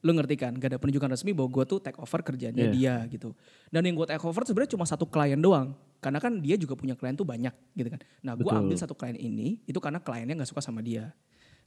[0.01, 0.57] lu ngerti kan?
[0.57, 2.73] Gak ada penunjukan resmi bahwa gue tuh take over kerjanya Iya.
[2.73, 3.37] dia gitu.
[3.69, 5.77] Dan yang gue take over sebenarnya cuma satu klien doang.
[6.01, 8.01] Karena kan dia juga punya klien tuh banyak gitu kan.
[8.25, 8.61] Nah gue Betul.
[8.65, 11.13] ambil satu klien ini itu karena kliennya nggak suka sama dia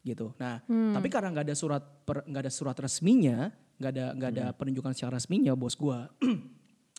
[0.02, 0.34] gitu.
[0.36, 0.90] Nah Hmm.
[0.92, 5.14] tapi karena nggak ada surat nggak ada surat resminya nggak ada nggak ada penunjukan secara
[5.14, 5.98] resminya bos gue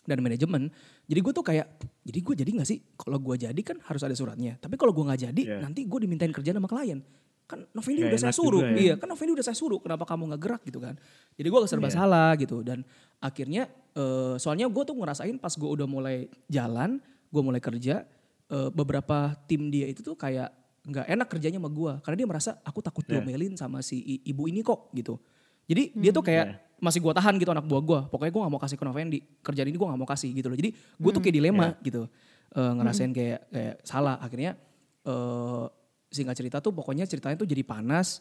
[0.06, 0.70] dan manajemen
[1.06, 1.66] jadi gue tuh kayak
[2.02, 5.04] jadi gue jadi nggak sih kalau gue jadi kan harus ada suratnya tapi kalau gue
[5.04, 5.58] nggak jadi Iya.
[5.62, 7.02] nanti gue dimintain kerjaan sama klien
[7.46, 8.74] kan Novendi Nggak udah saya suruh ya.
[8.74, 10.98] iya kan Novendi udah saya suruh kenapa kamu nggak gerak gitu kan
[11.34, 11.96] jadi gue serba Iya.
[11.96, 12.82] salah gitu dan
[13.20, 16.98] akhirnya eh, soalnya gue tuh ngerasain pas gue udah mulai jalan
[17.30, 18.02] gue mulai kerja
[18.46, 20.50] eh, beberapa tim dia itu tuh kayak
[20.86, 23.22] nggak enak kerjanya sama gue karena dia merasa aku takut Iya.
[23.22, 25.18] diomelin sama si ibu ini kok gitu
[25.66, 26.58] jadi dia tuh kayak Iya.
[26.76, 29.20] Masih gue tahan gitu anak buah gue pokoknya gue gak mau kasih ke Novendi.
[29.40, 30.58] Kerjaan ini gue gak mau kasih gitu loh.
[30.58, 32.08] Jadi gue tuh kayak dilema gitu.
[32.52, 34.20] Eh, ngerasain kayak kayak salah.
[34.20, 34.60] Akhirnya
[35.04, 35.66] eh
[36.10, 38.20] singkat cerita tuh pokoknya ceritanya tuh jadi panas.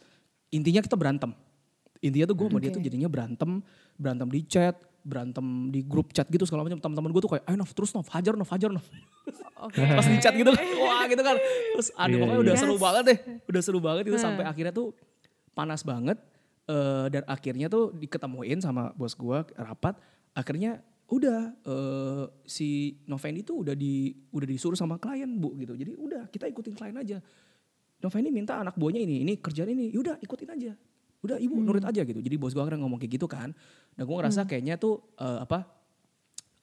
[0.51, 1.35] Intinya kita berantem.
[1.99, 3.63] Intinya tuh gue sama dia tuh jadinya berantem.
[3.95, 4.75] Berantem di chat
[5.05, 6.81] berantem di grup chat gitu segala macam.
[6.81, 8.07] Teman-teman gue tuh kayak ayo Nov terus Nov.
[8.09, 8.87] Hajar Nov hajar Nov.
[9.61, 9.83] Oke.
[9.99, 10.65] pas di chat gitu kan.
[10.85, 11.37] Wah gitu kan.
[11.77, 12.45] Terus aduh Iya, pokoknya iya.
[12.45, 12.83] udah seru Yes.
[12.83, 13.19] banget deh.
[13.51, 14.25] Udah seru banget itu Hmm.
[14.33, 14.97] sampai akhirnya tuh
[15.55, 16.19] panas banget
[16.67, 19.97] eh, dan akhirnya tuh diketemuin sama bos gua rapat.
[20.35, 25.77] Akhirnya udah eh, si Novendi tuh udah di udah disuruh sama klien bu gitu.
[25.77, 27.19] Jadi udah kita ikutin klien aja.
[28.01, 30.73] Novendi minta anak buahnya ini ini kerjaan ini yaudah ikutin aja.
[31.25, 31.65] Udah ibu Hmm.
[31.65, 32.21] nurut aja gitu.
[32.21, 33.53] Jadi bos gua akhirnya ngomong kayak gitu kan.
[33.97, 35.65] Dan gua ngerasa kayaknya tuh eh, apa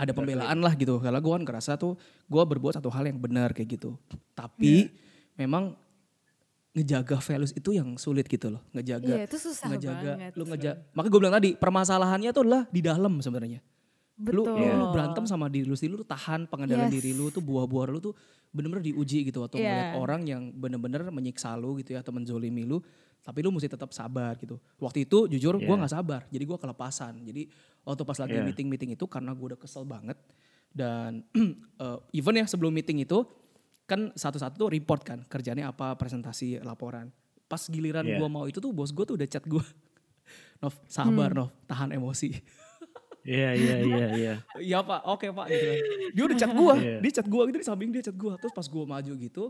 [0.01, 0.97] ada pembelaan lah gitu.
[0.97, 1.93] karena gue kan ngerasa tuh
[2.25, 3.93] gue berbuat satu hal yang benar kayak gitu.
[4.33, 4.89] Tapi
[5.37, 5.77] memang
[6.71, 10.31] ngejaga values itu yang sulit gitu loh Iya ngejaga itu susah ngejaga banget.
[10.33, 13.59] lu ngejaga makanya gue bilang tadi permasalahannya tuh adalah di dalam sebenarnya
[14.21, 14.55] lu, Betul.
[14.55, 16.95] lu, lu berantem sama diri lu sendiri lu tahan pengendalian Yes.
[16.95, 18.13] diri lu tuh buah-buah lu tuh
[18.49, 19.67] bener-bener diuji gitu atau Iya.
[19.67, 22.79] melihat orang yang bener-bener menyiksa lu gitu ya atau menzolimi lu
[23.19, 25.75] tapi lu mesti tetap sabar gitu waktu itu jujur gue Iya.
[25.75, 27.51] nggak sabar jadi gue kelepasan jadi
[27.81, 28.45] waktu pas lagi Iya.
[28.45, 30.15] meeting-meeting itu karena gue udah kesel banget
[30.69, 31.25] dan
[31.81, 33.25] eh, even ya sebelum meeting itu
[33.83, 37.09] kan satu-satu tuh report kan kerjanya apa presentasi laporan
[37.45, 38.17] pas giliran Iya.
[38.17, 39.59] gue mau itu tuh bos gue tuh udah chat gue
[40.61, 41.37] Nov sabar Hmm.
[41.37, 42.31] Nov tahan emosi
[43.21, 44.33] Iya iya iya iya.
[44.67, 45.77] Iya pak, oke pak gitu kan.
[46.09, 46.97] Dia udah chat gue, Iya.
[46.99, 48.33] dia chat gue gitu di samping dia chat gue.
[48.33, 49.43] Terus pas gue maju gitu,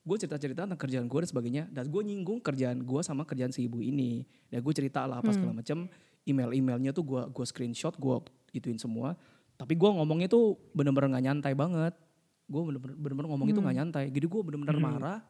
[0.00, 1.64] gue cerita-cerita tentang kerjaan gue dan sebagainya.
[1.66, 4.22] Dan gue nyinggung kerjaan gue sama kerjaan si ibu ini.
[4.46, 5.90] Dan gue cerita lah apa segala macam.
[6.22, 8.22] Email-emailnya tuh gue gue screenshot, gue
[8.52, 9.18] ituin semua.
[9.56, 11.98] Tapi gue ngomongnya tuh bener-bener gak nyantai banget.
[12.48, 14.04] Gue bener-bener ngomong itu gak nyantai.
[14.08, 15.20] Jadi gue bener-bener marah.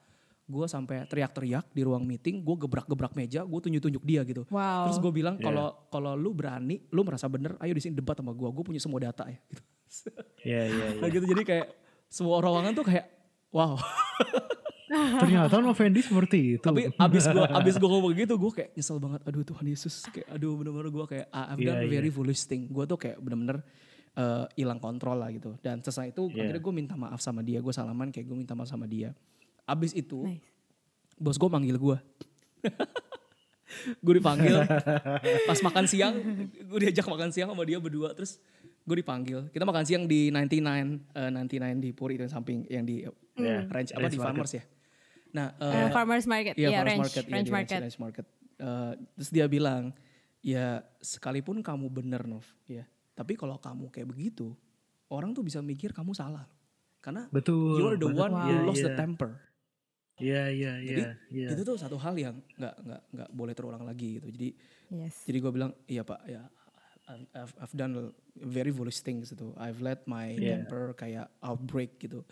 [0.48, 2.40] Gue sampai teriak-teriak di ruang meeting.
[2.40, 4.48] Gue gebrak-gebrak meja, gue tunjuk-tunjuk dia gitu.
[4.48, 4.88] Wow.
[4.88, 8.32] Terus gue bilang kalau kalau lu berani, lu merasa bener, ayo di sini debat sama
[8.32, 8.48] gue.
[8.48, 9.36] Gue punya semua data ya.
[9.48, 9.62] Gitu.
[10.44, 11.16] Iya iya Nah iya.
[11.16, 11.66] gitu jadi kayak
[12.12, 13.08] semua ruangan tuh kayak
[13.48, 13.80] wow.
[15.20, 16.64] Ternyata Novendi seperti itu.
[16.64, 19.20] Tapi abis gue abis gue ngomong gitu, gue kayak nyesel banget.
[19.28, 21.88] Aduh Tuhan Yesus, kayak aduh bener-bener gue kayak "Ah, I've done iya.
[21.88, 22.72] very foolish thing.
[22.72, 23.60] Gue tuh kayak bener-bener
[24.18, 25.54] eh, hilang kontrol lah gitu.
[25.58, 26.50] Dan selesai itu Iya.
[26.50, 29.14] akhirnya gue minta maaf sama dia, gue salaman kayak gue minta maaf sama dia.
[29.62, 30.42] Abis itu Nice.
[31.14, 31.96] bos gue manggil gue.
[34.00, 34.64] gue dipanggil
[35.44, 36.14] pas makan siang,
[36.50, 38.40] gue diajak makan siang sama dia berdua terus
[38.82, 39.46] gue dipanggil.
[39.48, 43.04] Kita makan siang di 99 eh, 99 di Puri itu yang samping yang di
[43.38, 44.18] Iya, range apa Range di Market.
[44.24, 44.64] farmers ya.
[45.28, 47.78] Nah, Eh, eh, farmers market, Iya, iya, farmers range, market, iya, range di market.
[47.78, 48.26] range market.
[48.58, 49.82] Eh, terus dia bilang,
[50.40, 50.66] ya
[50.98, 52.88] sekalipun kamu bener Nov, ya,
[53.18, 54.54] tapi kalau kamu kayak begitu,
[55.10, 56.46] orang tuh bisa mikir kamu salah.
[57.02, 57.74] Karena Betul.
[57.74, 58.22] you are the betul.
[58.22, 58.38] one Wow.
[58.38, 58.96] who Iya, lost the iya.
[58.96, 59.30] temper.
[60.18, 61.10] Iya iya Jadi, iya.
[61.30, 61.48] iya.
[61.50, 64.26] Itu tuh satu hal yang nggak nggak nggak boleh terulang lagi gitu.
[64.28, 64.48] Jadi
[64.88, 65.22] Yes.
[65.22, 66.42] jadi gue bilang, iya pak, ya
[67.08, 69.54] I've, I've- done very foolish things gitu.
[69.56, 70.60] I've let my Yeah.
[70.60, 72.22] temper kayak outbreak gitu.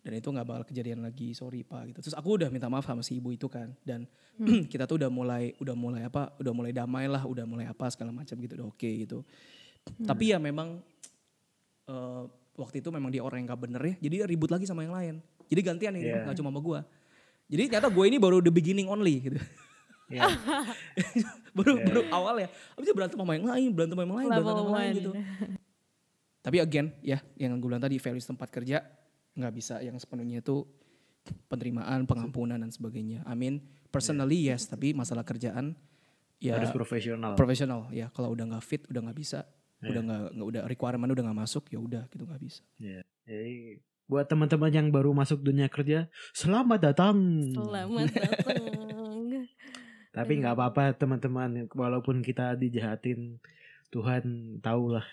[0.00, 1.98] Dan itu nggak bakal kejadian lagi, sorry pak gitu.
[2.00, 3.72] Terus aku udah minta maaf sama si ibu itu kan.
[3.80, 4.04] Dan
[4.72, 8.12] kita tuh udah mulai, udah mulai apa, udah mulai damai lah, udah mulai apa segala
[8.12, 9.24] macam gitu, udah oke gitu.
[10.00, 10.80] Tapi ya memang
[11.86, 12.22] eh,
[12.54, 13.94] waktu itu memang dia orang yang gak bener ya.
[14.00, 15.14] Jadi dia ribut lagi sama yang lain.
[15.50, 16.22] Jadi gantian ini, Yeah.
[16.22, 16.80] nggak cuma sama gue.
[17.50, 19.38] Jadi ternyata gue ini baru the beginning only gitu.
[20.10, 20.26] Iya.
[21.58, 21.86] baru Yeah.
[21.86, 24.54] baru awal ya habis itu berantem sama yang lain berantem sama yang lain berantem Level
[24.54, 25.10] sama yang lain gitu
[26.40, 28.82] tapi again ya yang gue bilang tadi values tempat kerja
[29.34, 30.66] nggak bisa yang sepenuhnya itu
[31.46, 35.74] penerimaan pengampunan dan sebagainya I mean personally yes tapi masalah kerjaan
[36.38, 37.34] ya Harus profesional.
[37.38, 39.42] profesional ya kalau udah nggak fit udah nggak bisa
[39.80, 39.88] Iya.
[39.90, 43.00] udah nggak nggak- udah requirement udah nggak masuk ya udah gitu nggak bisa Iya.
[43.24, 47.14] Jadi buat teman-teman yang baru masuk dunia kerja, selamat datang.
[47.48, 49.22] Selamat datang.
[50.10, 53.38] Tapi nggak apa-apa teman-teman, walaupun kita dijahatin,
[53.88, 55.06] Tuhan tahu lah.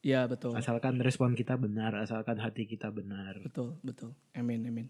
[0.00, 0.56] Ya betul.
[0.56, 3.36] Asalkan respon kita benar, asalkan hati kita benar.
[3.38, 4.16] Betul, betul.
[4.32, 4.88] Amin, amin.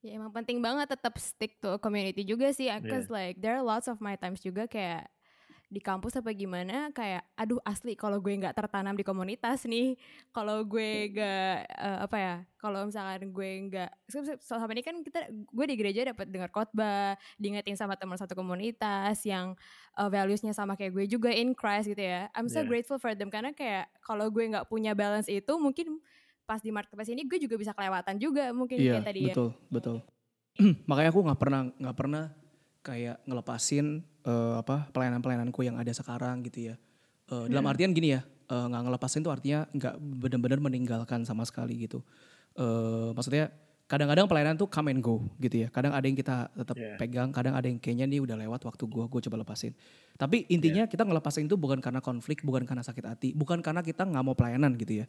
[0.00, 3.64] Ya emang penting banget tetap stick to a community juga sih, cause like there are
[3.64, 5.04] lots of my times juga kayak
[5.72, 9.98] di kampus apa gimana kayak aduh asli kalau gue nggak tertanam di komunitas nih
[10.30, 13.90] kalau gue nggak uh, apa ya kalau misalkan gue nggak
[14.40, 19.20] selama ini kan kita gue di gereja dapat dengar khotbah diingetin sama teman satu komunitas
[19.28, 19.52] yang
[20.00, 22.32] uh, valuesnya sama kayak gue juga in Christ gitu ya.
[22.32, 22.68] I'm so yeah.
[22.68, 26.00] grateful for them karena kayak kalau gue nggak punya balance itu mungkin
[26.44, 29.68] pas di marketplace ini gue juga bisa kelewatan juga mungkin iya, kayak tadi betul, ya.
[29.72, 30.76] betul betul.
[30.90, 32.24] Makanya aku nggak pernah nggak pernah
[32.84, 36.74] kayak ngelepasin uh, apa pelayanan-pelayananku yang ada sekarang gitu ya.
[37.32, 38.20] Uh, dalam artian gini ya,
[38.52, 42.04] uh, nggak ngelepasin tuh artinya nggak benar-benar meninggalkan sama sekali gitu.
[42.54, 43.48] Uh, maksudnya
[43.88, 45.68] kadang-kadang pelayanan tuh come and go gitu ya.
[45.72, 47.00] Kadang ada yang kita tetap yeah.
[47.00, 49.72] pegang, kadang ada yang kayaknya nih udah lewat waktu gue, gue coba lepasin.
[50.20, 50.92] Tapi intinya yeah.
[50.92, 54.36] kita ngelepasin itu bukan karena konflik, bukan karena sakit hati, bukan karena kita nggak mau
[54.36, 55.06] pelayanan gitu ya.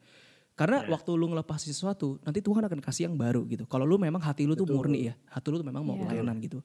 [0.55, 0.91] Karena yeah.
[0.95, 3.67] waktu lu ngelepasin sesuatu, nanti Tuhan akan kasih yang baru gitu.
[3.67, 4.71] Kalau lu memang hati lu Betul.
[4.71, 6.07] tuh murni ya, hati lu tuh memang mau yeah.
[6.07, 6.63] pelayanan gitu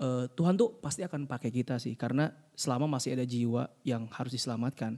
[0.00, 4.32] uh, Tuhan tuh pasti akan pakai kita sih karena selama masih ada jiwa yang harus
[4.32, 4.96] diselamatkan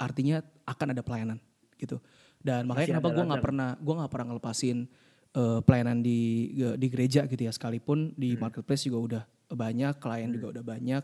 [0.00, 1.38] artinya akan ada pelayanan
[1.76, 2.00] gitu
[2.40, 4.78] dan makanya masih kenapa gue nggak pernah gue nggak pernah ngelepasin
[5.36, 8.40] uh, pelayanan di di gereja gitu ya sekalipun di hmm.
[8.40, 10.36] marketplace juga udah banyak klien hmm.
[10.40, 11.02] juga udah banyak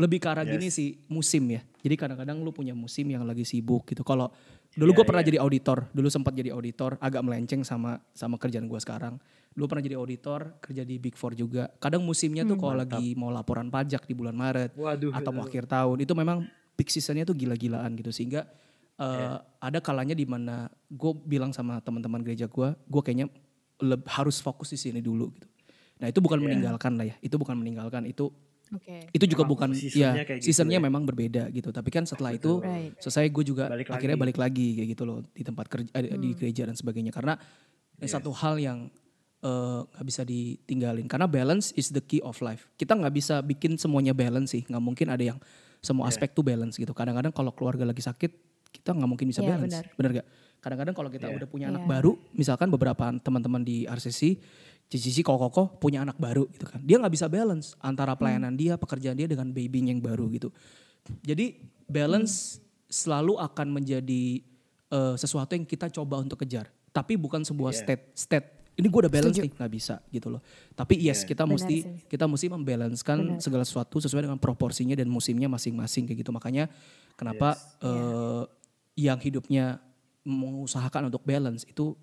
[0.00, 0.52] lebih ke arah yes.
[0.56, 4.32] gini sih musim ya jadi kadang-kadang lu punya musim yang lagi sibuk gitu kalau
[4.72, 5.30] dulu yeah, gue pernah yeah.
[5.34, 9.20] jadi auditor dulu sempat jadi auditor agak melenceng sama sama kerjaan gue sekarang
[9.52, 11.68] Dulu pernah jadi auditor, kerja di Big Four juga.
[11.76, 15.44] Kadang musimnya tuh hmm, kalau lagi mau laporan pajak di bulan Maret Waduh, atau mau
[15.44, 18.08] akhir tahun, itu memang peak seasonnya tuh gila-gilaan gitu.
[18.08, 18.48] Sehingga
[18.96, 19.38] uh, eh, yeah.
[19.60, 23.28] ada kalanya di mana gue bilang sama teman-teman gereja gue, gue kayaknya
[24.08, 25.48] harus fokus di sini dulu gitu.
[26.00, 26.46] Nah itu bukan yeah.
[26.48, 28.32] meninggalkan lah ya, itu bukan meninggalkan, itu
[28.72, 29.04] Okay.
[29.12, 30.84] Itu juga memang bukan ya gitu seasonnya ya.
[30.84, 31.68] memang berbeda gitu.
[31.68, 32.96] Tapi kan setelah itu right.
[32.96, 34.24] selesai gue juga balik akhirnya lagi.
[34.24, 36.16] balik lagi kayak gitu loh di tempat kerja hmm.
[36.16, 37.12] di gereja dan sebagainya.
[37.12, 37.36] Karena
[38.00, 38.16] yes.
[38.16, 38.88] satu hal yang
[39.42, 43.42] Eh, nggak uh, bisa ditinggalin karena balance is the key of life kita nggak bisa
[43.42, 45.38] bikin semuanya balance sih nggak mungkin ada yang
[45.82, 46.14] semua yeah.
[46.14, 48.30] aspek tuh balance gitu kadang-kadang kalau keluarga lagi sakit
[48.70, 50.26] kita nggak mungkin bisa yeah, balance benar, benar gak
[50.62, 51.38] kadang-kadang kalau kita yeah.
[51.42, 51.74] udah punya yeah.
[51.74, 54.38] anak baru misalkan beberapa teman-teman di RCC
[54.88, 58.60] Cici Koko punya anak baru gitu kan dia nggak bisa balance antara pelayanan hmm.
[58.60, 60.52] dia pekerjaan dia dengan baby yang baru gitu
[61.24, 61.56] jadi
[61.88, 62.92] balance hmm.
[62.92, 64.44] selalu akan menjadi
[64.92, 67.80] uh, sesuatu yang kita coba untuk kejar tapi bukan sebuah yeah.
[67.80, 69.48] state state ini gue udah balance Setuju.
[69.48, 70.40] nih nggak bisa gitu loh
[70.76, 71.28] tapi yes yeah.
[71.32, 71.92] kita Benar mesti sih.
[72.08, 76.68] kita mesti membalancekan segala sesuatu sesuai dengan proporsinya dan musimnya masing-masing kayak gitu makanya
[77.16, 77.64] kenapa yes.
[77.84, 78.44] uh,
[78.96, 79.12] yeah.
[79.12, 79.80] yang hidupnya
[80.22, 81.96] mengusahakan untuk balance itu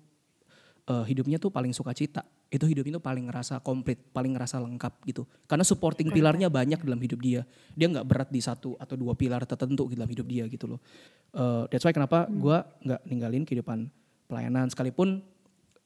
[0.90, 5.06] uh, hidupnya tuh paling suka cita itu hidup itu paling ngerasa komplit paling ngerasa lengkap
[5.06, 5.22] gitu.
[5.46, 7.46] Karena supporting pilarnya banyak dalam hidup dia.
[7.78, 10.82] Dia nggak berat di satu atau dua pilar tertentu dalam hidup dia gitu loh.
[11.30, 12.42] Uh, that's why kenapa hmm.
[12.42, 12.58] gue
[12.90, 13.86] nggak ninggalin kehidupan
[14.26, 14.66] pelayanan.
[14.66, 15.22] Sekalipun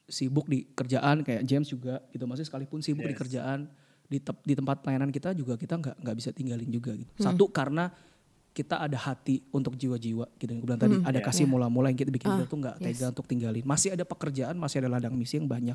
[0.09, 2.25] sibuk di kerjaan kayak James juga gitu.
[2.25, 3.13] Masih sekalipun sibuk yes.
[3.13, 3.59] di kerjaan
[4.09, 7.13] di, te di tempat pelayanan kita juga kita nggak nggak bisa tinggalin juga gitu.
[7.21, 7.25] Hmm.
[7.29, 7.93] satu karena
[8.55, 11.91] kita ada hati untuk jiwa-jiwa gitu yang gue bilang tadi hmm, ada yeah, kasih mula-mula
[11.91, 12.87] yang kita bikin kita tuh nggak yes.
[12.87, 15.75] tega untuk tinggalin masih ada pekerjaan masih ada ladang misi yang banyak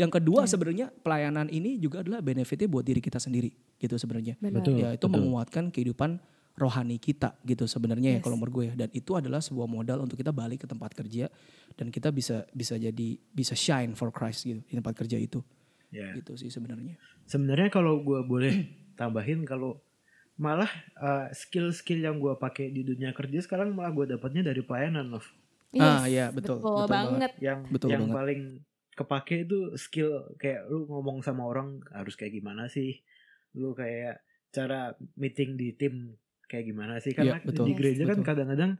[0.00, 0.48] yang kedua yeah.
[0.48, 5.12] sebenarnya pelayanan ini juga adalah benefitnya buat diri kita sendiri gitu sebenarnya ya itu betul.
[5.12, 6.16] menguatkan kehidupan
[6.56, 8.20] rohani kita gitu sebenarnya ya yes.
[8.22, 8.74] ya kalau menurut gue ya.
[8.80, 11.28] dan itu adalah sebuah modal untuk kita balik ke tempat kerja
[11.76, 15.44] dan kita bisa bisa jadi bisa shine for Christ gitu di tempat kerja itu
[15.92, 16.16] yeah.
[16.16, 16.96] gitu sih sebenarnya
[17.28, 18.64] sebenarnya kalau gue boleh
[18.96, 19.83] tambahin kalau
[20.34, 25.14] malah uh, skill-skill yang gue pakai di dunia kerja sekarang malah gue dapatnya dari pelayanan
[25.14, 25.24] loh
[25.70, 27.32] yes, ah ya betul betul, betul banget.
[27.38, 28.16] yang betul yang banget.
[28.18, 28.42] paling
[28.94, 33.02] kepake itu skill kayak lu ngomong sama orang harus kayak gimana sih?
[33.58, 34.22] Lu kayak
[34.54, 36.14] cara meeting di tim
[36.46, 37.12] kayak gimana sih?
[37.12, 37.66] Karena ya, betul.
[37.66, 38.78] di gereja kan kadang-kadang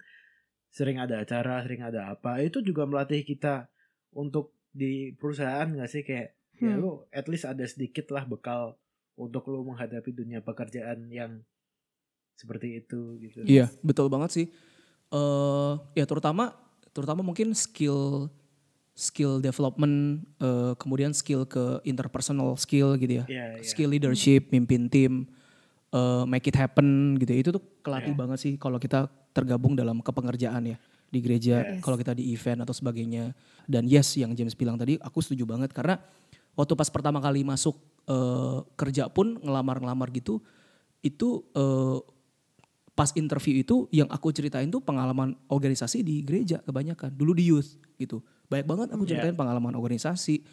[0.70, 2.38] sering ada acara sering ada apa.
[2.40, 3.66] Itu juga melatih kita
[4.14, 6.07] untuk di perusahaan nggak sih?
[6.07, 6.70] Kayak ya hmm.
[6.70, 8.78] ya lu at least ada sedikit lah bekal
[9.14, 11.40] untuk lu menghadapi dunia pekerjaan yang
[12.34, 14.46] seperti itu gitu iya betul banget sih
[15.14, 16.54] uh, ya terutama
[16.90, 18.26] terutama mungkin skill
[18.94, 23.66] skill development uh, kemudian skill ke interpersonal skill gitu ya yeah, yeah.
[23.66, 25.30] skill leadership mimpin tim
[25.94, 27.32] uh, make it happen gitu.
[27.32, 28.18] Itu tuh kelatih yeah.
[28.18, 30.76] banget sih kalau kita tergabung dalam kepengerjaan ya
[31.14, 31.78] di gereja, yes.
[31.78, 33.30] kalau kita di event atau sebagainya.
[33.70, 36.02] Dan yes, yang James bilang tadi aku setuju banget karena
[36.58, 40.40] waktu pas pertama kali masuk uh, kerja pun ngelamar-ngelamar gitu,
[41.00, 42.00] itu uh,
[42.94, 47.11] pas interview itu yang aku ceritain tuh pengalaman organisasi di gereja kebanyakan.
[47.11, 48.22] Dulu di youth gitu.
[48.46, 49.11] Banyak banget aku Iya.
[49.18, 50.44] ceritain pengalaman organisasi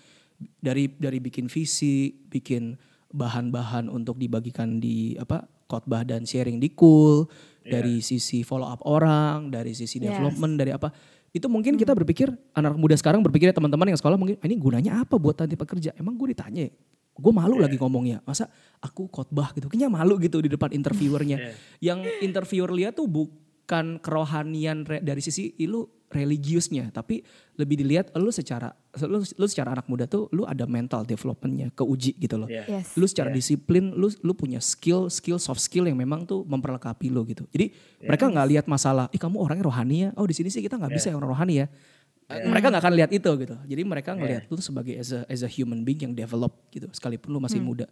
[0.57, 2.73] dari dari bikin visi, bikin
[3.13, 7.29] bahan-bahan untuk dibagikan di apa khotbah dan sharing di cool,
[7.61, 10.17] dari sisi follow up orang, dari sisi Yes.
[10.17, 10.89] development, dari apa.
[11.31, 14.59] Itu mungkin kita berpikir anak muda sekarang berpikir ya teman-teman yang sekolah mungkin "Ah, ini
[14.59, 15.95] gunanya apa buat nanti pekerja?
[15.95, 16.67] Emang gue ditanya,
[17.13, 18.23] gue malu lagi ngomongnya.
[18.23, 18.47] Masa
[18.79, 21.37] aku khotbah gitu, kayaknya malu gitu di depan interviewernya.
[21.37, 21.51] Iya.
[21.83, 27.23] Yang interviewer lihat tuh bukan kerohanian re- dari sisi lu religiusnya, tapi
[27.55, 28.67] lebih dilihat lu secara
[28.99, 32.51] lu, lu secara anak muda tuh lu ada mental developmentnya keuji gitu loh.
[32.51, 32.67] Iya.
[32.67, 32.99] Yes.
[32.99, 33.39] Lu secara Iya.
[33.39, 37.47] disiplin, lu lu punya skill, skill soft skill yang memang tuh memperlengkapi lu gitu.
[37.47, 38.11] Jadi Iya.
[38.11, 40.91] mereka nggak lihat masalah, ih kamu orangnya rohani ya, oh di sini sih kita nggak
[40.91, 41.67] bisa yang orang rohani ya.
[42.33, 43.55] Eh, Mereka nggak akan lihat itu gitu.
[43.61, 46.87] Jadi mereka ngelihat lu tuh sebagai as a, as a human being yang develop gitu,
[46.89, 47.85] sekalipun lu masih muda.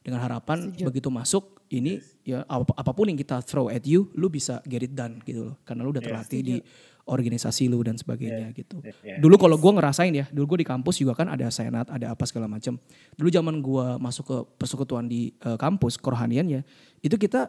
[0.00, 4.28] Dengan harapan begitu masuk ini ya ap- apa pun yang kita throw at you, lu
[4.28, 5.56] bisa get it done gitu loh.
[5.64, 6.56] Karena lu udah terlatih di
[7.04, 8.80] organisasi lu dan sebagainya gitu.
[9.00, 9.20] Iya.
[9.20, 12.24] Dulu kalau gue ngerasain ya, dulu gue di kampus juga kan ada senat, ada apa
[12.24, 12.80] segala macam.
[13.16, 16.64] Dulu zaman gue masuk ke persekutuan di eh, kampus kerohaniannya,
[17.00, 17.48] itu kita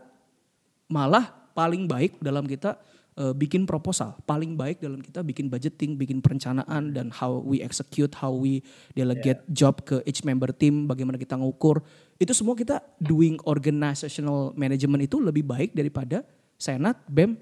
[0.88, 2.76] malah paling baik dalam kita
[3.20, 8.11] eh, bikin proposal, paling baik dalam kita bikin budgeting, bikin perencanaan dan how we execute,
[8.16, 8.63] how we
[8.95, 11.84] delegate job ke each member team, bagaimana kita ngukur,
[12.20, 16.24] itu semua kita doing organizational management itu lebih baik daripada
[16.55, 17.36] senat, bem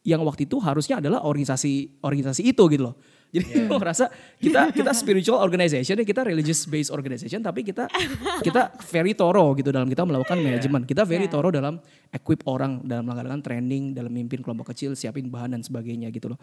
[0.00, 2.96] yang waktu itu harusnya adalah organisasi organisasi itu gitu loh.
[3.30, 4.10] Jadi gue ngerasa
[4.42, 7.86] kita kita spiritual organization ya kita religious based organization tapi kita
[8.46, 10.82] kita very thorough gitu dalam kita melakukan manajemen.
[10.84, 11.36] Kita very Yeah.
[11.38, 11.78] thorough dalam
[12.10, 16.40] equip orang dalam melakukan training, dalam mimpin kelompok kecil, siapin bahan dan sebagainya gitu loh.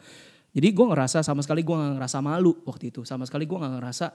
[0.55, 3.03] Jadi gue ngerasa sama sekali gue gak ngerasa malu waktu itu.
[3.03, 4.05] Sama sekali gue gak ngerasa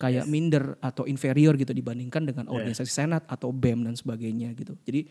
[0.00, 4.74] kayak minder atau inferior gitu dibandingkan dengan organisasi senat atau BEM dan sebagainya gitu.
[4.82, 5.10] Jadi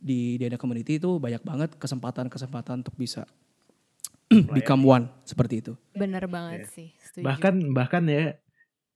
[0.00, 3.22] di Dana Community itu banyak banget kesempatan-kesempatan untuk bisa
[4.50, 5.72] become one seperti itu.
[5.92, 6.90] Bener banget sih.
[6.98, 7.24] Setuju.
[7.24, 8.36] bahkan bahkan ya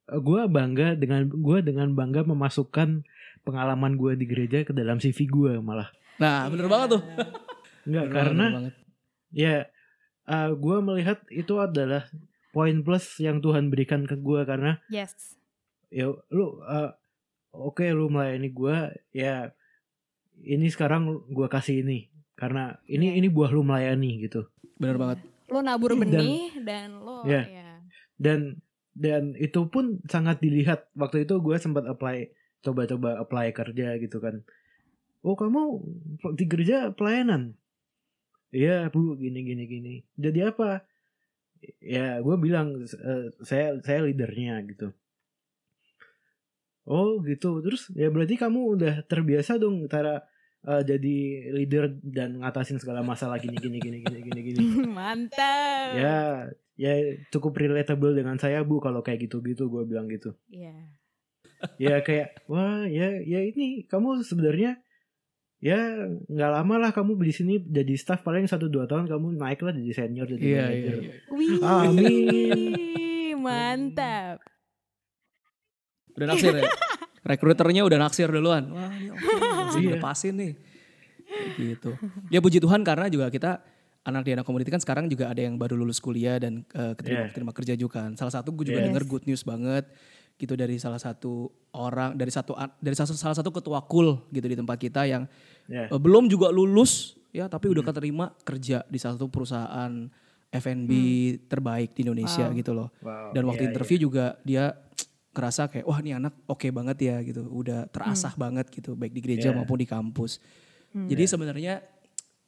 [0.06, 3.02] gue bangga dengan gue dengan bangga memasukkan
[3.42, 7.02] pengalaman gue di gereja ke dalam CV gue malah Nah, bener banget tuh.
[7.84, 8.74] nggak Bener karena banget, bener
[9.30, 9.56] ya
[10.50, 12.08] gue melihat itu adalah
[12.50, 15.36] poin plus yang Tuhan berikan ke gue karena Yes.
[15.86, 16.90] ya lu uh,
[17.52, 18.76] oke lu melayani gue
[19.12, 19.52] ya
[20.38, 24.46] ini sekarang gue kasih ini karena ini ini buah lu melayani gitu.
[24.76, 25.18] Bener banget.
[25.48, 27.42] Lo nabur Dan- benih dan, lo Iya.
[27.42, 27.70] ya.
[28.16, 28.60] dan
[28.92, 30.88] dan itu pun sangat dilihat.
[30.92, 32.28] Waktu itu gue sempat apply
[32.60, 34.40] coba-coba apply kerja gitu kan.
[35.20, 35.80] Oh kamu
[36.32, 37.56] di gereja pelayanan?
[38.50, 39.94] Iya bu gini gini gini.
[40.14, 40.80] Jadi apa?
[41.80, 44.92] Ya gue bilang "Eh, saya saya leadernya gitu.
[46.86, 47.58] Oh gitu.
[47.60, 50.22] Terus ya berarti kamu udah terbiasa dong cara
[50.66, 51.16] eh, jadi
[51.54, 54.58] leader dan ngatasin segala masalah gini gini gini gini gini gini
[54.98, 55.88] Mantap.
[55.94, 56.18] ya
[56.74, 56.92] ya
[57.30, 60.74] cukup relatable dengan saya bu kalau kayak gitu gitu gue bilang gitu Iya.
[61.80, 64.76] ya kayak wah ya ya ini kamu sebenarnya
[65.56, 65.80] ya
[66.28, 69.72] nggak lama lah kamu di sini jadi staff paling satu dua tahun kamu naik lah
[69.72, 71.14] jadi senior jadi Iya, iya, manager iya.
[71.32, 71.58] Wih.
[71.64, 73.34] Amin.
[73.40, 74.36] Mantap.
[76.12, 76.64] Udah naksir ya.
[77.26, 78.70] Rekruternya udah naksir duluan.
[78.70, 79.18] Wah, ini oke,
[79.66, 79.98] langsung Iya.
[79.98, 80.52] lepasin nih.
[81.52, 81.90] Gitu.
[82.28, 83.58] Ya puji Tuhan karena juga kita
[84.02, 87.20] anak di anak community kan sekarang juga ada yang baru lulus kuliah dan eh, keterima,
[87.20, 87.28] Iya.
[87.28, 88.14] keterima kerja juga kan.
[88.14, 88.86] Salah satu gue juga Yes.
[88.86, 89.90] denger good news banget
[90.36, 94.54] gitu dari salah satu orang dari satu dari salah, salah satu ketua kul gitu di
[94.54, 95.24] tempat kita yang
[95.66, 99.92] ya Eh, belum juga lulus ya tapi udah keterima kerja di salah satu perusahaan
[100.46, 100.92] F&B
[101.42, 102.54] terbaik di Indonesia Wow.
[102.54, 102.88] gitu loh.
[102.98, 104.76] Wow, Dan waktu iya, interview juga dia
[105.36, 109.20] ngerasa kayak wah ini anak oke banget ya gitu, udah terasah banget gitu baik di
[109.20, 109.56] gereja Iya.
[109.60, 110.40] maupun di kampus.
[110.96, 111.84] Jadi sebenarnya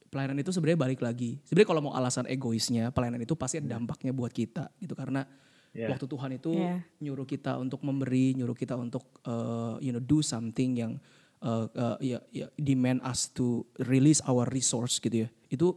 [0.09, 1.37] pelayanan itu sebenarnya balik lagi.
[1.45, 5.29] Sebenarnya kalau mau alasan egoisnya, pelayanan itu pasti ada dampaknya buat kita gitu karena
[5.77, 5.93] Iya.
[5.93, 6.81] waktu Tuhan itu Iya.
[7.05, 10.97] nyuruh kita untuk memberi, nyuruh kita untuk uh, you know do something yang
[11.45, 15.29] uh, uh, ya, ya demand us to release our resource gitu ya.
[15.53, 15.77] Itu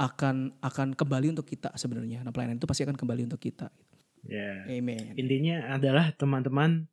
[0.00, 2.24] akan akan kembali untuk kita sebenarnya.
[2.24, 3.68] Nah, pelayanan itu pasti akan kembali untuk kita.
[4.26, 5.14] Ya Amen.
[5.14, 6.86] intinya adalah teman-teman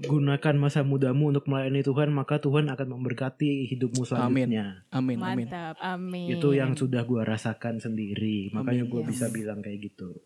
[0.00, 5.20] gunakan masa mudamu untuk melayani Tuhan maka Tuhan akan memberkati hidupmu selanjutnya Amin.
[5.20, 5.44] Amin.
[5.44, 5.76] Mantap.
[5.76, 6.32] Amin.
[6.32, 9.08] itu yang sudah gua rasakan sendiri makanya gue Yes.
[9.12, 10.16] bisa bilang kayak gitu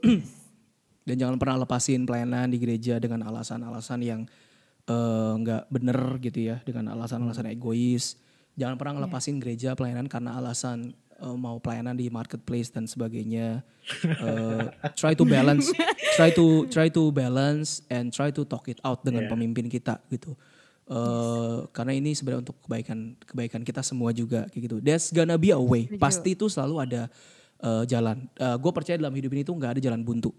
[1.04, 4.20] Dan jangan pernah lepasin pelayanan di gereja dengan alasan-alasan yang
[4.84, 8.20] eh, nggak bener gitu ya, dengan alasan-alasan egois.
[8.60, 13.62] Jangan pernah ngelepasin gereja pelayanan karena alasan eh, mau pelayanan di marketplace dan sebagainya.
[14.02, 14.62] Eh,
[14.94, 15.70] try to balance,
[16.16, 19.32] try to try to balance and try to talk it out dengan Yeah.
[19.32, 20.38] pemimpin kita gitu.
[20.88, 24.76] Eh, karena ini sebenarnya untuk kebaikan kebaikan kita semua juga kayak gitu.
[24.78, 25.84] There's gonna be a way.
[25.96, 27.02] Pasti itu selalu ada
[27.58, 28.30] eh, jalan.
[28.38, 30.30] gue percaya dalam hidup ini tuh nggak ada jalan buntu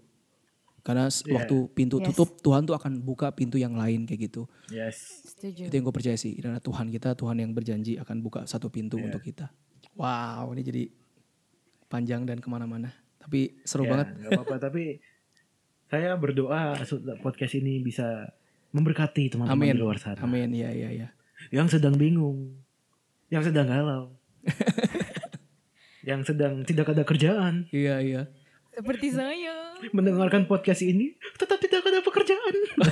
[0.80, 1.36] Karena Yeah.
[1.36, 2.16] waktu pintu Yes.
[2.16, 4.48] tutup, Tuhan tuh akan buka pintu yang lain kayak gitu.
[4.72, 5.28] Yes.
[5.28, 5.68] Setuju.
[5.68, 6.32] Itu yang gue percaya sih.
[6.40, 9.12] Karena Tuhan kita, Tuhan yang berjanji akan buka satu pintu Yeah.
[9.12, 9.52] untuk kita.
[10.00, 10.82] Wow, ini jadi
[11.86, 12.88] panjang dan ke mana-mana.
[13.20, 14.06] Tapi seru Ya, banget.
[14.16, 14.96] nggak apa-apa tapi
[15.86, 16.80] saya berdoa
[17.20, 18.32] podcast ini bisa
[18.70, 21.08] memberkati teman-teman di luar sana Amin, ya, ya, ya.
[21.50, 22.54] yang sedang bingung,
[23.28, 24.14] yang sedang galau,
[26.08, 28.22] yang sedang tidak ada kerjaan, Iya, iya.
[28.70, 29.74] Seperti saya.
[29.90, 32.54] mendengarkan podcast ini tetap tidak ada pekerjaan.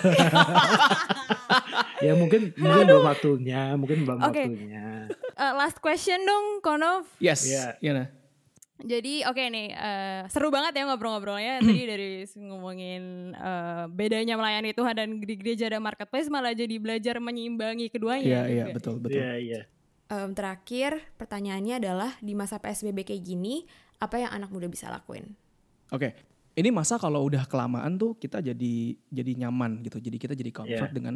[2.07, 4.43] ya mungkin mungkin belum waktunya, mungkin belum Oke.
[4.49, 4.87] waktunya.
[5.15, 7.07] Eh, last question dong, Konov.
[7.19, 7.65] Yes, Iya.
[7.79, 8.09] iya nah.
[8.79, 12.09] Jadi oke nih eh, seru banget ya ngobrol-ngobrolnya tadi dari
[12.39, 18.23] ngomongin eh, bedanya melayani Tuhan dan di gereja dan marketplace malah jadi belajar menyeimbangi keduanya.
[18.23, 18.75] Iya, iya, juga.
[18.79, 19.19] betul, betul.
[19.19, 19.61] Iya, iya.
[20.09, 23.69] Em, terakhir pertanyaannya adalah di masa PSBB kayak gini
[23.99, 25.35] apa yang anak muda bisa lakuin?
[25.89, 26.13] Oke,
[26.53, 28.75] ini masa kalau udah kelamaan tuh kita jadi
[29.09, 30.03] jadi nyaman gitu.
[30.03, 30.95] Jadi kita jadi comfort Yeah.
[30.95, 31.15] dengan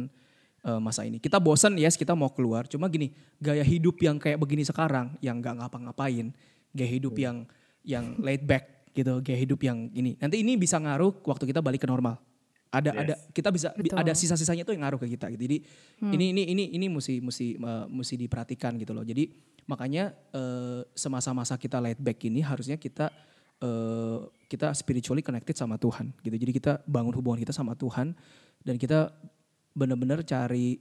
[0.65, 1.19] uh, masa ini.
[1.19, 2.65] Kita bosan yes kita mau keluar.
[2.65, 6.33] Cuma gini gaya hidup yang kayak begini sekarang yang nggak ngapa-ngapain,
[6.73, 7.45] gaya hidup yang
[7.83, 10.15] yang laid back gitu, gaya hidup yang ini.
[10.17, 12.17] Nanti ini bisa ngaruh waktu kita balik ke normal.
[12.73, 13.01] Ada Yes.
[13.05, 14.01] ada kita bisa bi- Betul.
[14.01, 15.45] ada sisa-sisanya tuh yang ngaruh ke kita gitu.
[15.45, 15.57] Jadi
[16.09, 19.05] ini ini ini ini mesti mesti uh, mesti diperhatikan gitu loh.
[19.05, 19.29] Jadi
[19.69, 23.13] makanya uh, semasa-masa kita laid back ini harusnya kita
[23.63, 24.19] eh,
[24.51, 26.35] kita spiritually connected sama Tuhan gitu.
[26.35, 28.11] Jadi kita bangun hubungan kita sama Tuhan
[28.61, 29.09] dan kita
[29.73, 30.77] benar-benar cari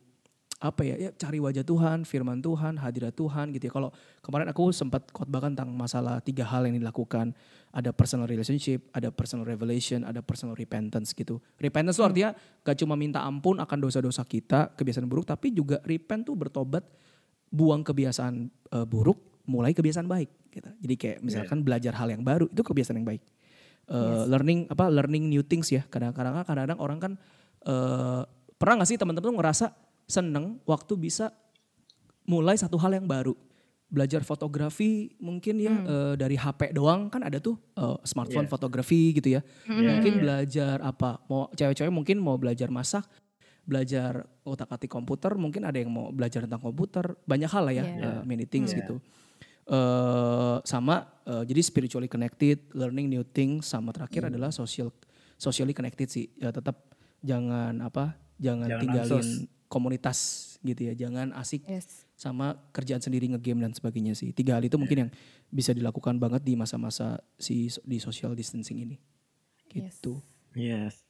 [0.63, 3.73] apa ya, ya cari wajah Tuhan, firman Tuhan, hadirat Tuhan gitu ya.
[3.75, 3.91] Kalau
[4.23, 7.35] kemarin aku sempat khotbahkan tentang masalah tiga hal yang dilakukan.
[7.75, 11.43] Ada personal relationship, ada personal revelation, ada personal repentance gitu.
[11.59, 12.31] Repentance itu artinya
[12.63, 16.87] gak cuma minta ampun akan dosa-dosa kita, kebiasaan buruk, tapi juga repent tuh bertobat,
[17.51, 20.71] buang kebiasaan eh, buruk, mulai kebiasaan baik gitu.
[20.79, 23.23] Jadi kayak misalkan belajar hal yang baru itu kebiasaan yang baik.
[23.85, 25.83] Eh, Learning apa learning new things ya.
[25.85, 27.13] Kadang-kadang kadang-kadang orang kan
[27.63, 28.23] eh,
[28.55, 29.67] pernah gak sih teman-teman tuh ngerasa
[30.07, 31.35] seneng waktu bisa
[32.25, 33.35] mulai satu hal yang baru.
[33.93, 38.53] Belajar fotografi mungkin ya eh, dari HP doang kan ada tuh eh, smartphone Yeah.
[38.55, 39.41] fotografi gitu ya.
[39.67, 40.21] Iya, Mungkin iya.
[40.21, 41.21] belajar apa?
[41.27, 43.05] Mau cewek-cewek mungkin mau belajar masak,
[43.63, 48.01] belajar otak-atik komputer, mungkin ada yang mau belajar tentang komputer, banyak hal lah ya, Iya.
[48.01, 48.79] eh, many things Iya.
[48.83, 48.97] gitu.
[49.73, 54.93] Eh sama eh, jadi spiritually connected, learning new things, sama terakhir adalah social
[55.35, 56.29] socially connected sih.
[56.37, 56.77] Ya tetap
[57.21, 58.21] jangan apa?
[58.37, 59.29] Jangan, Jangan tinggalin ansos.
[59.67, 60.19] komunitas
[60.61, 60.95] gitu ya.
[60.95, 62.05] Jangan asik Yes.
[62.13, 64.31] sama kerjaan sendiri ngegame dan sebagainya sih.
[64.31, 65.11] Tiga hal itu mungkin yang
[65.49, 68.97] bisa dilakukan banget di masa-masa si di social distancing ini.
[69.67, 70.21] Gitu.
[70.53, 71.01] Yes.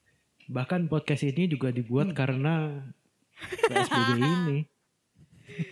[0.47, 2.85] Bahkan podcast ini juga dibuat karena
[3.69, 4.59] PSBB ini.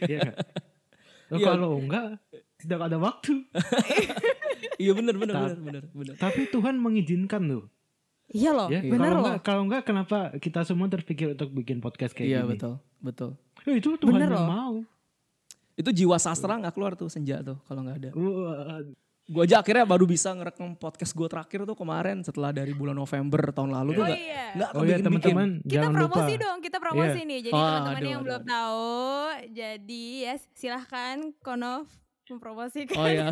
[0.02, 0.34] Iya?
[1.30, 1.46] Loh, Iya.
[1.46, 2.18] Kalau enggak
[2.60, 3.32] tidak ada waktu.
[4.76, 6.14] Iya benar benar benar benar benar.
[6.16, 7.68] Tapi Tuhan mengizinkan loh.
[8.26, 9.20] Iya loh, Ya, bener kalau loh.
[9.26, 12.50] enggak kalau enggak kenapa kita semua terpikir untuk bikin podcast kayak Iya gini?
[12.50, 13.30] betul betul.
[13.62, 14.48] Eh, itu Tuhan Bener yang loh.
[14.48, 14.74] mau.
[15.74, 18.10] Itu jiwa sastra nggak keluar tuh senja tuh kalau nggak ada.
[18.14, 18.80] Wah,
[19.26, 23.38] Gue aja akhirnya baru bisa ngerekam podcast gue terakhir tuh kemarin setelah dari bulan November
[23.48, 24.46] tahun lalu tuh Oh nggak iya.
[24.50, 25.98] nggak Oh ya teman-teman Kita jangan lupa.
[26.10, 27.28] promosi dong, kita promosi Iya.
[27.28, 27.38] nih.
[27.44, 28.48] Jadi Oh, teman-teman yang aduh, belum aduh.
[28.48, 28.98] tahu,
[29.52, 31.86] jadi ya silahkan Konov
[32.30, 32.96] mempromosikan.
[32.96, 33.28] Oh ya.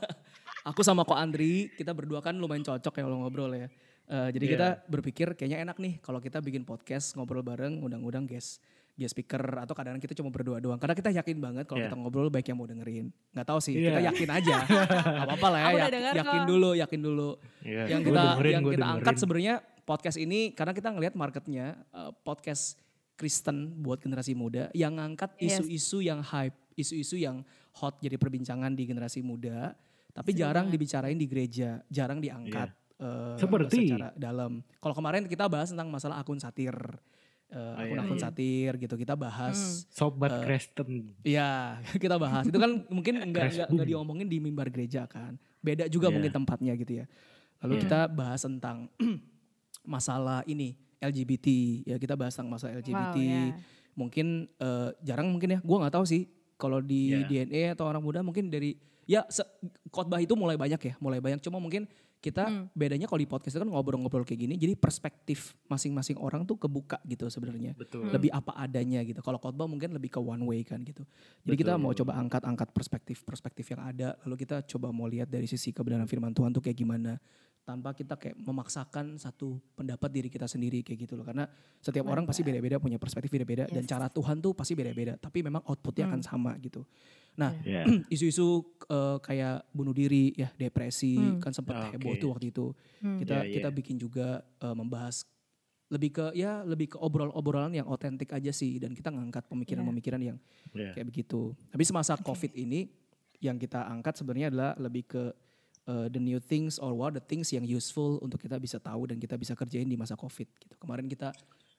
[0.68, 3.68] Aku sama Ko Andri, kita berdua kan lumayan cocok ya kalau ngobrol ya.
[4.04, 4.52] Eh, jadi Iya.
[4.52, 8.60] kita berpikir kayaknya enak nih kalau kita bikin podcast ngobrol bareng, undang-undang guest
[8.94, 10.78] guest speaker atau kadang-kadang kita cuma berdua doang.
[10.78, 11.88] Karena kita yakin banget kalau Iya.
[11.88, 13.10] kita ngobrol baik yang mau dengerin.
[13.34, 13.90] Nggak tahu sih, Iya.
[13.90, 14.56] kita yakin aja.
[15.18, 15.68] Gak apa-apa lah ya,
[16.14, 16.46] yakin kok.
[16.46, 17.30] dulu, yakin dulu.
[17.60, 18.94] Iya, yang kita dengerin, yang kita dengerin.
[18.94, 19.54] angkat sebenarnya
[19.84, 22.78] podcast ini karena kita ngelihat marketnya eh, podcast
[23.14, 25.60] Kristen buat generasi muda yang ngangkat Yes.
[25.60, 27.42] isu-isu yang hype, isu-isu yang
[27.74, 29.74] hot jadi perbincangan di generasi muda,
[30.10, 30.74] tapi Seru jarang banget.
[30.78, 33.90] dibicarain di gereja, jarang diangkat eh, Seperti?
[33.90, 34.62] secara dalam.
[34.78, 36.70] Kalau kemarin kita bahas tentang masalah akun satir,
[37.48, 37.90] eh, Oh, iya.
[37.90, 38.24] akun-akun Hmm.
[38.24, 39.84] satir gitu, kita bahas.
[39.88, 41.12] Sobat Eh, Kristen.
[41.20, 42.44] Iya, kita bahas.
[42.44, 43.92] Itu kan mungkin enggak Crash enggak, enggak boom.
[43.98, 45.34] diomongin di mimbar gereja kan.
[45.58, 46.14] Beda juga Iya.
[46.14, 47.06] mungkin tempatnya gitu ya.
[47.60, 47.82] Lalu Iya.
[47.82, 48.86] kita bahas tentang
[49.84, 51.46] masalah ini LGBT
[51.84, 53.16] ya kita bahas tentang masalah LGBT.
[53.16, 53.44] Wow, ya.
[53.94, 55.60] Mungkin eh, jarang mungkin ya.
[55.60, 56.24] Gua nggak tahu sih
[56.54, 57.26] kalau di Iya.
[57.26, 58.74] DNA atau orang muda mungkin dari
[59.04, 59.46] ya se-
[59.88, 61.38] khotbah itu mulai banyak ya, mulai banyak.
[61.38, 61.84] Cuma mungkin
[62.18, 62.72] kita Hmm.
[62.72, 66.96] bedanya kalau di podcast itu kan ngobrol-ngobrol kayak gini, jadi perspektif masing-masing orang tuh kebuka
[67.04, 68.08] gitu sebenarnya Betul.
[68.08, 69.20] lebih apa adanya gitu.
[69.20, 71.04] Kalau khotbah mungkin lebih ke one way kan gitu.
[71.42, 71.84] Jadi kita Betul.
[71.84, 76.32] mau coba angkat-angkat perspektif-perspektif yang ada, lalu kita coba mau lihat dari sisi kebenaran firman
[76.32, 77.20] Tuhan tuh kayak gimana.
[77.64, 81.48] Tanpa kita kayak memaksakan satu pendapat diri kita sendiri kayak gitu loh karena
[81.80, 83.88] setiap orang pasti beda-beda punya perspektif beda-beda dan Yes.
[83.88, 86.84] cara Tuhan tuh pasti beda-beda tapi memang outputnya akan sama gitu
[87.34, 87.82] nah Ya.
[88.14, 91.40] isu-isu eh, kayak bunuh diri ya depresi Hmm.
[91.40, 91.96] kan sempat Oke.
[91.96, 92.66] heboh tuh waktu itu
[93.00, 93.18] Hmm.
[93.18, 93.52] kita Ya, ya.
[93.58, 94.26] kita bikin juga
[94.60, 95.24] eh, membahas
[95.86, 100.36] lebih ke ya lebih ke obrol-obrolan yang otentik aja sih dan kita ngangkat pemikiran-pemikiran yang
[100.70, 100.92] Ya.
[100.92, 101.52] kayak begitu.
[101.68, 102.88] Tapi semasa COVID ini
[103.38, 105.22] yang kita angkat sebenarnya adalah lebih ke
[105.86, 109.16] uh, the new things or what the things yang useful untuk kita bisa tahu dan
[109.16, 110.74] kita bisa kerjain di masa COVID gitu.
[110.76, 111.32] Kemarin kita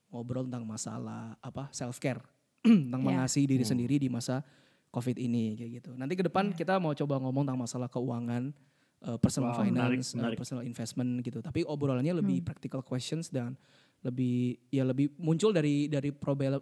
[0.10, 2.22] ngobrol tentang masalah apa self care
[2.64, 3.08] tentang Ya.
[3.12, 4.42] mengasihi diri sendiri di masa
[4.90, 5.92] COVID ini kayak gitu.
[5.94, 6.56] Nanti ke depan Ya.
[6.56, 8.54] kita mau coba ngomong tentang masalah keuangan,
[9.04, 10.38] uh, personal Wow, menarik, finance, uh, menarik.
[10.38, 11.44] personal investment gitu.
[11.44, 12.48] Tapi obrolannya lebih Hmm.
[12.48, 13.58] practical questions dan
[14.02, 16.14] lebih ya lebih muncul dari dari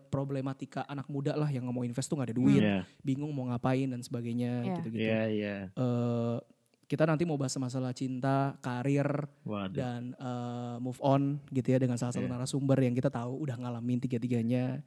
[0.09, 2.87] problematika anak muda lah yang mau invest tuh gak ada duit, Ya.
[3.03, 4.73] bingung mau ngapain dan sebagainya Iya.
[4.79, 5.03] gitu-gitu.
[5.03, 5.55] Ya, ya.
[5.69, 6.37] Eh,
[6.85, 9.07] kita nanti mau bahas masalah cinta, karir
[9.43, 9.73] Waduh.
[9.73, 12.33] dan eh, move on gitu ya dengan salah satu Iya.
[12.33, 14.83] narasumber yang kita tahu udah ngalamin tiga-tiganya.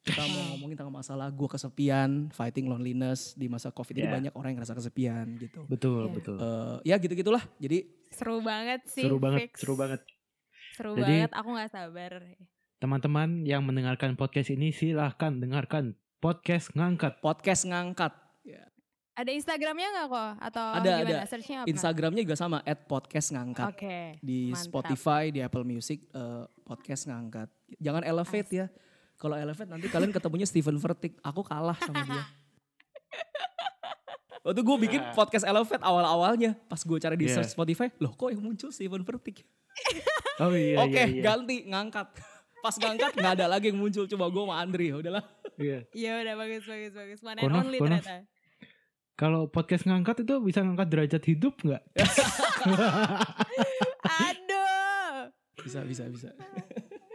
[0.00, 4.14] Kita mau ngomongin tentang masalah gue kesepian, fighting loneliness di masa covid ini Iya.
[4.16, 5.60] banyak orang yang ngerasa kesepian gitu.
[5.68, 6.12] Betul, Ya.
[6.16, 6.36] betul.
[6.40, 7.44] Eh, ya gitu-gitulah.
[7.58, 9.04] Jadi Seru banget sih.
[9.04, 9.54] seru banget, fix.
[9.60, 10.00] seru banget.
[10.72, 11.30] Seru Jadi- banget.
[11.36, 12.12] Aku nggak sabar.
[12.80, 17.20] Teman-teman yang mendengarkan podcast ini silahkan dengarkan podcast ngangkat.
[17.20, 18.16] podcast ngangkat.
[19.20, 20.30] Ada Instagramnya nggak kok?
[20.40, 21.04] Atau Ada, gimana?
[21.04, 21.28] ada.
[21.28, 21.68] Searchnya apa?
[21.68, 23.66] Instagramnya juga sama @podcast ngangkat.
[23.68, 23.98] Oke.
[24.18, 24.64] di mantap.
[24.64, 27.48] Spotify, di Apple Music eh, podcast ngangkat.
[27.76, 28.66] Jangan elevate ya.
[29.14, 31.20] Kalau elevate nanti kalian ketemunya Steven Vertik.
[31.20, 32.24] Aku kalah sama dia.
[34.40, 36.56] Waktu gue bikin podcast elevate awal-awalnya.
[36.64, 37.36] Pas gue cari di Iya.
[37.36, 37.92] search Spotify.
[38.00, 39.44] Loh kok yang muncul Steven Vertik?
[40.40, 41.20] Oh iya, Oke iya, iya.
[41.20, 42.16] ganti ngangkat.
[42.64, 44.08] Pas ngangkat nggak ada lagi yang muncul.
[44.08, 44.88] Coba gue sama Andri.
[44.88, 45.20] Udahlah.
[45.60, 45.84] Iya.
[45.92, 47.20] Iya udah bagus bagus bagus.
[47.20, 48.00] Mana only konof.
[48.00, 48.24] ternyata.
[49.20, 51.82] Kalau podcast ngangkat itu bisa ngangkat derajat hidup nggak?
[54.24, 55.28] Aduh.
[55.60, 56.32] Bisa, bisa, bisa.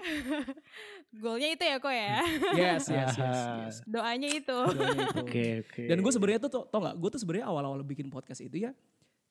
[1.26, 2.22] Goalnya itu ya kok ya.
[2.54, 3.38] Yes, yes, yes.
[3.42, 3.76] yes.
[3.90, 4.54] Doanya itu.
[4.54, 5.18] Doanya itu.
[5.26, 5.84] Oke, oke.
[5.90, 8.72] Dan gue sebenarnya tuh tau gak, gue tuh sebenarnya awal-awal bikin podcast itu ya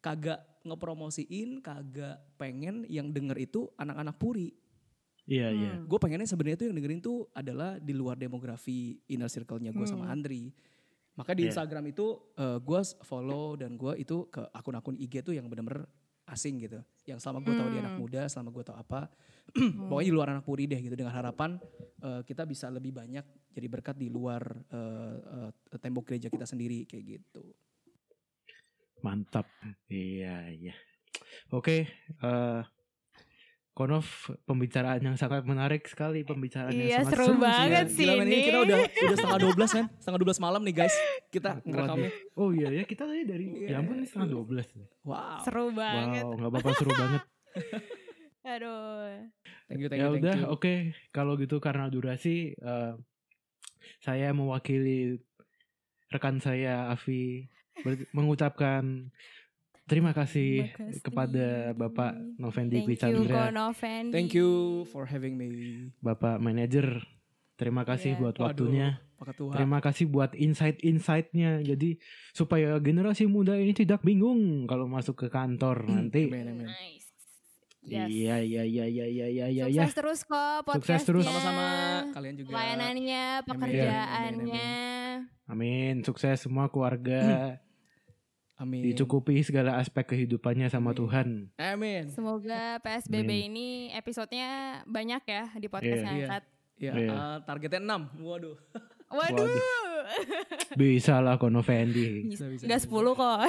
[0.02, 4.50] kagak ngepromosiin, kagak pengen yang denger itu anak-anak puri.
[5.24, 5.72] Iya, iya.
[5.78, 5.86] Hmm.
[5.88, 10.10] Gue pengennya sebenarnya tuh yang dengerin tuh adalah di luar demografi inner circle-nya gue sama
[10.10, 10.14] Hmm.
[10.18, 10.52] Andri.
[11.14, 11.54] Maka di Iya.
[11.54, 12.06] Instagram itu
[12.36, 15.86] gue follow dan gue itu ke akun-akun IG tuh yang bener-bener
[16.24, 16.80] asing gitu.
[17.04, 18.02] Yang selama gue tahu dia anak Hmm.
[18.02, 19.00] muda, selama gue tahu apa,
[19.92, 20.96] pokoknya di luar anak puri deh gitu.
[20.96, 21.60] Dengan harapan
[22.02, 24.42] eh, kita bisa lebih banyak jadi berkat di luar
[24.72, 27.44] eh, eh, tembok gereja kita sendiri kayak gitu.
[29.04, 29.44] Mantap.
[29.86, 30.74] Iya, iya.
[31.52, 31.86] Oke,
[32.24, 32.60] eh
[33.74, 34.06] Konov
[34.44, 37.96] pembicaraan yang sangat menarik sekali pembicaraan Iya, yang sangat seru banget sekali.
[37.98, 38.38] sih Gila, men, ini.
[38.40, 39.86] kita udah udah setengah 12 kan?
[39.98, 40.94] Setengah 12 malam nih guys.
[41.28, 42.10] Kita ngerekamnya.
[42.34, 43.68] Oh iya ya kita tadi dari Iya.
[43.68, 44.70] ya ampun ini setengah 12.
[45.02, 45.42] Wow.
[45.42, 46.22] Seru banget.
[46.22, 47.22] Wow, nggak apa-apa seru banget.
[48.46, 49.10] Aduh.
[49.64, 50.74] Thank you, thank ya you, thank udah, oke.
[51.10, 52.92] Kalau gitu karena durasi eh,
[53.98, 55.18] saya mewakili
[56.08, 57.50] rekan saya Avi
[58.12, 59.10] mengucapkan
[59.84, 61.00] terima kasih Terima kasih.
[61.00, 64.12] kepada Bapak Novendi Thank you Konovendi.
[64.12, 64.50] Thank you
[64.88, 65.48] for having me.
[65.98, 67.04] Bapak manajer.
[67.54, 68.20] Terima kasih Iya.
[68.20, 68.88] buat waktunya.
[69.24, 69.56] Tua.
[69.56, 71.64] Terima kasih buat insight-insightnya.
[71.64, 71.96] Jadi
[72.30, 76.28] supaya generasi muda ini tidak bingung kalau masuk ke kantor nanti.
[76.28, 76.68] Amen, amen.
[76.68, 77.08] Nice.
[77.80, 78.08] Yes.
[78.08, 79.96] Iya, iya, iya, iya, iya, iya, iya, Sukses iya.
[79.96, 81.04] terus kok Sukses podcastnya.
[81.06, 81.24] terus.
[81.24, 81.66] Sama-sama
[82.12, 82.50] kalian juga.
[82.52, 84.70] Pelayanannya, Amin, pekerjaannya.
[85.46, 85.94] Amin.
[86.00, 87.20] Sukses semua keluarga.
[88.64, 88.80] Amin.
[88.82, 90.98] Dicukupi segala aspek kehidupannya sama Amin.
[90.98, 91.28] Tuhan.
[91.54, 92.02] Amin.
[92.08, 93.48] Semoga PSBB Amin.
[93.52, 94.50] ini episodenya
[94.84, 96.06] banyak ya di podcast Iya.
[96.08, 96.42] ngangkat.
[96.74, 97.12] Ya, Iya.
[97.12, 98.02] eh, targetnya 6.
[98.24, 98.56] Waduh.
[99.06, 99.46] Waduh.
[100.74, 102.24] Bisa lah Kono Fendi.
[102.26, 102.88] Bisa, bisa, Gak bisa.
[102.88, 103.38] 10 kok.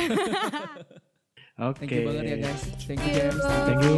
[1.65, 1.79] Oke.
[1.79, 2.61] Thank you banget ya guys.
[2.83, 3.15] Thank you Thank you.
[3.15, 3.39] James.
[3.41, 3.95] Thank you.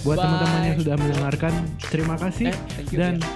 [0.00, 1.52] Buat teman-teman yang sudah mendengarkan,
[1.86, 2.48] terima kasih.
[2.48, 2.96] Eh, thank you.
[2.96, 3.28] dan ya.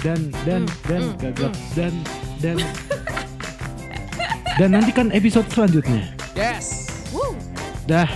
[0.00, 1.92] dan dan Hmm, dan hmm, gagap dan
[2.40, 2.56] dan
[4.56, 6.17] dan nantikan episode selanjutnya.
[6.38, 6.86] Yes.
[7.10, 7.34] Woo.
[7.90, 8.06] Dah.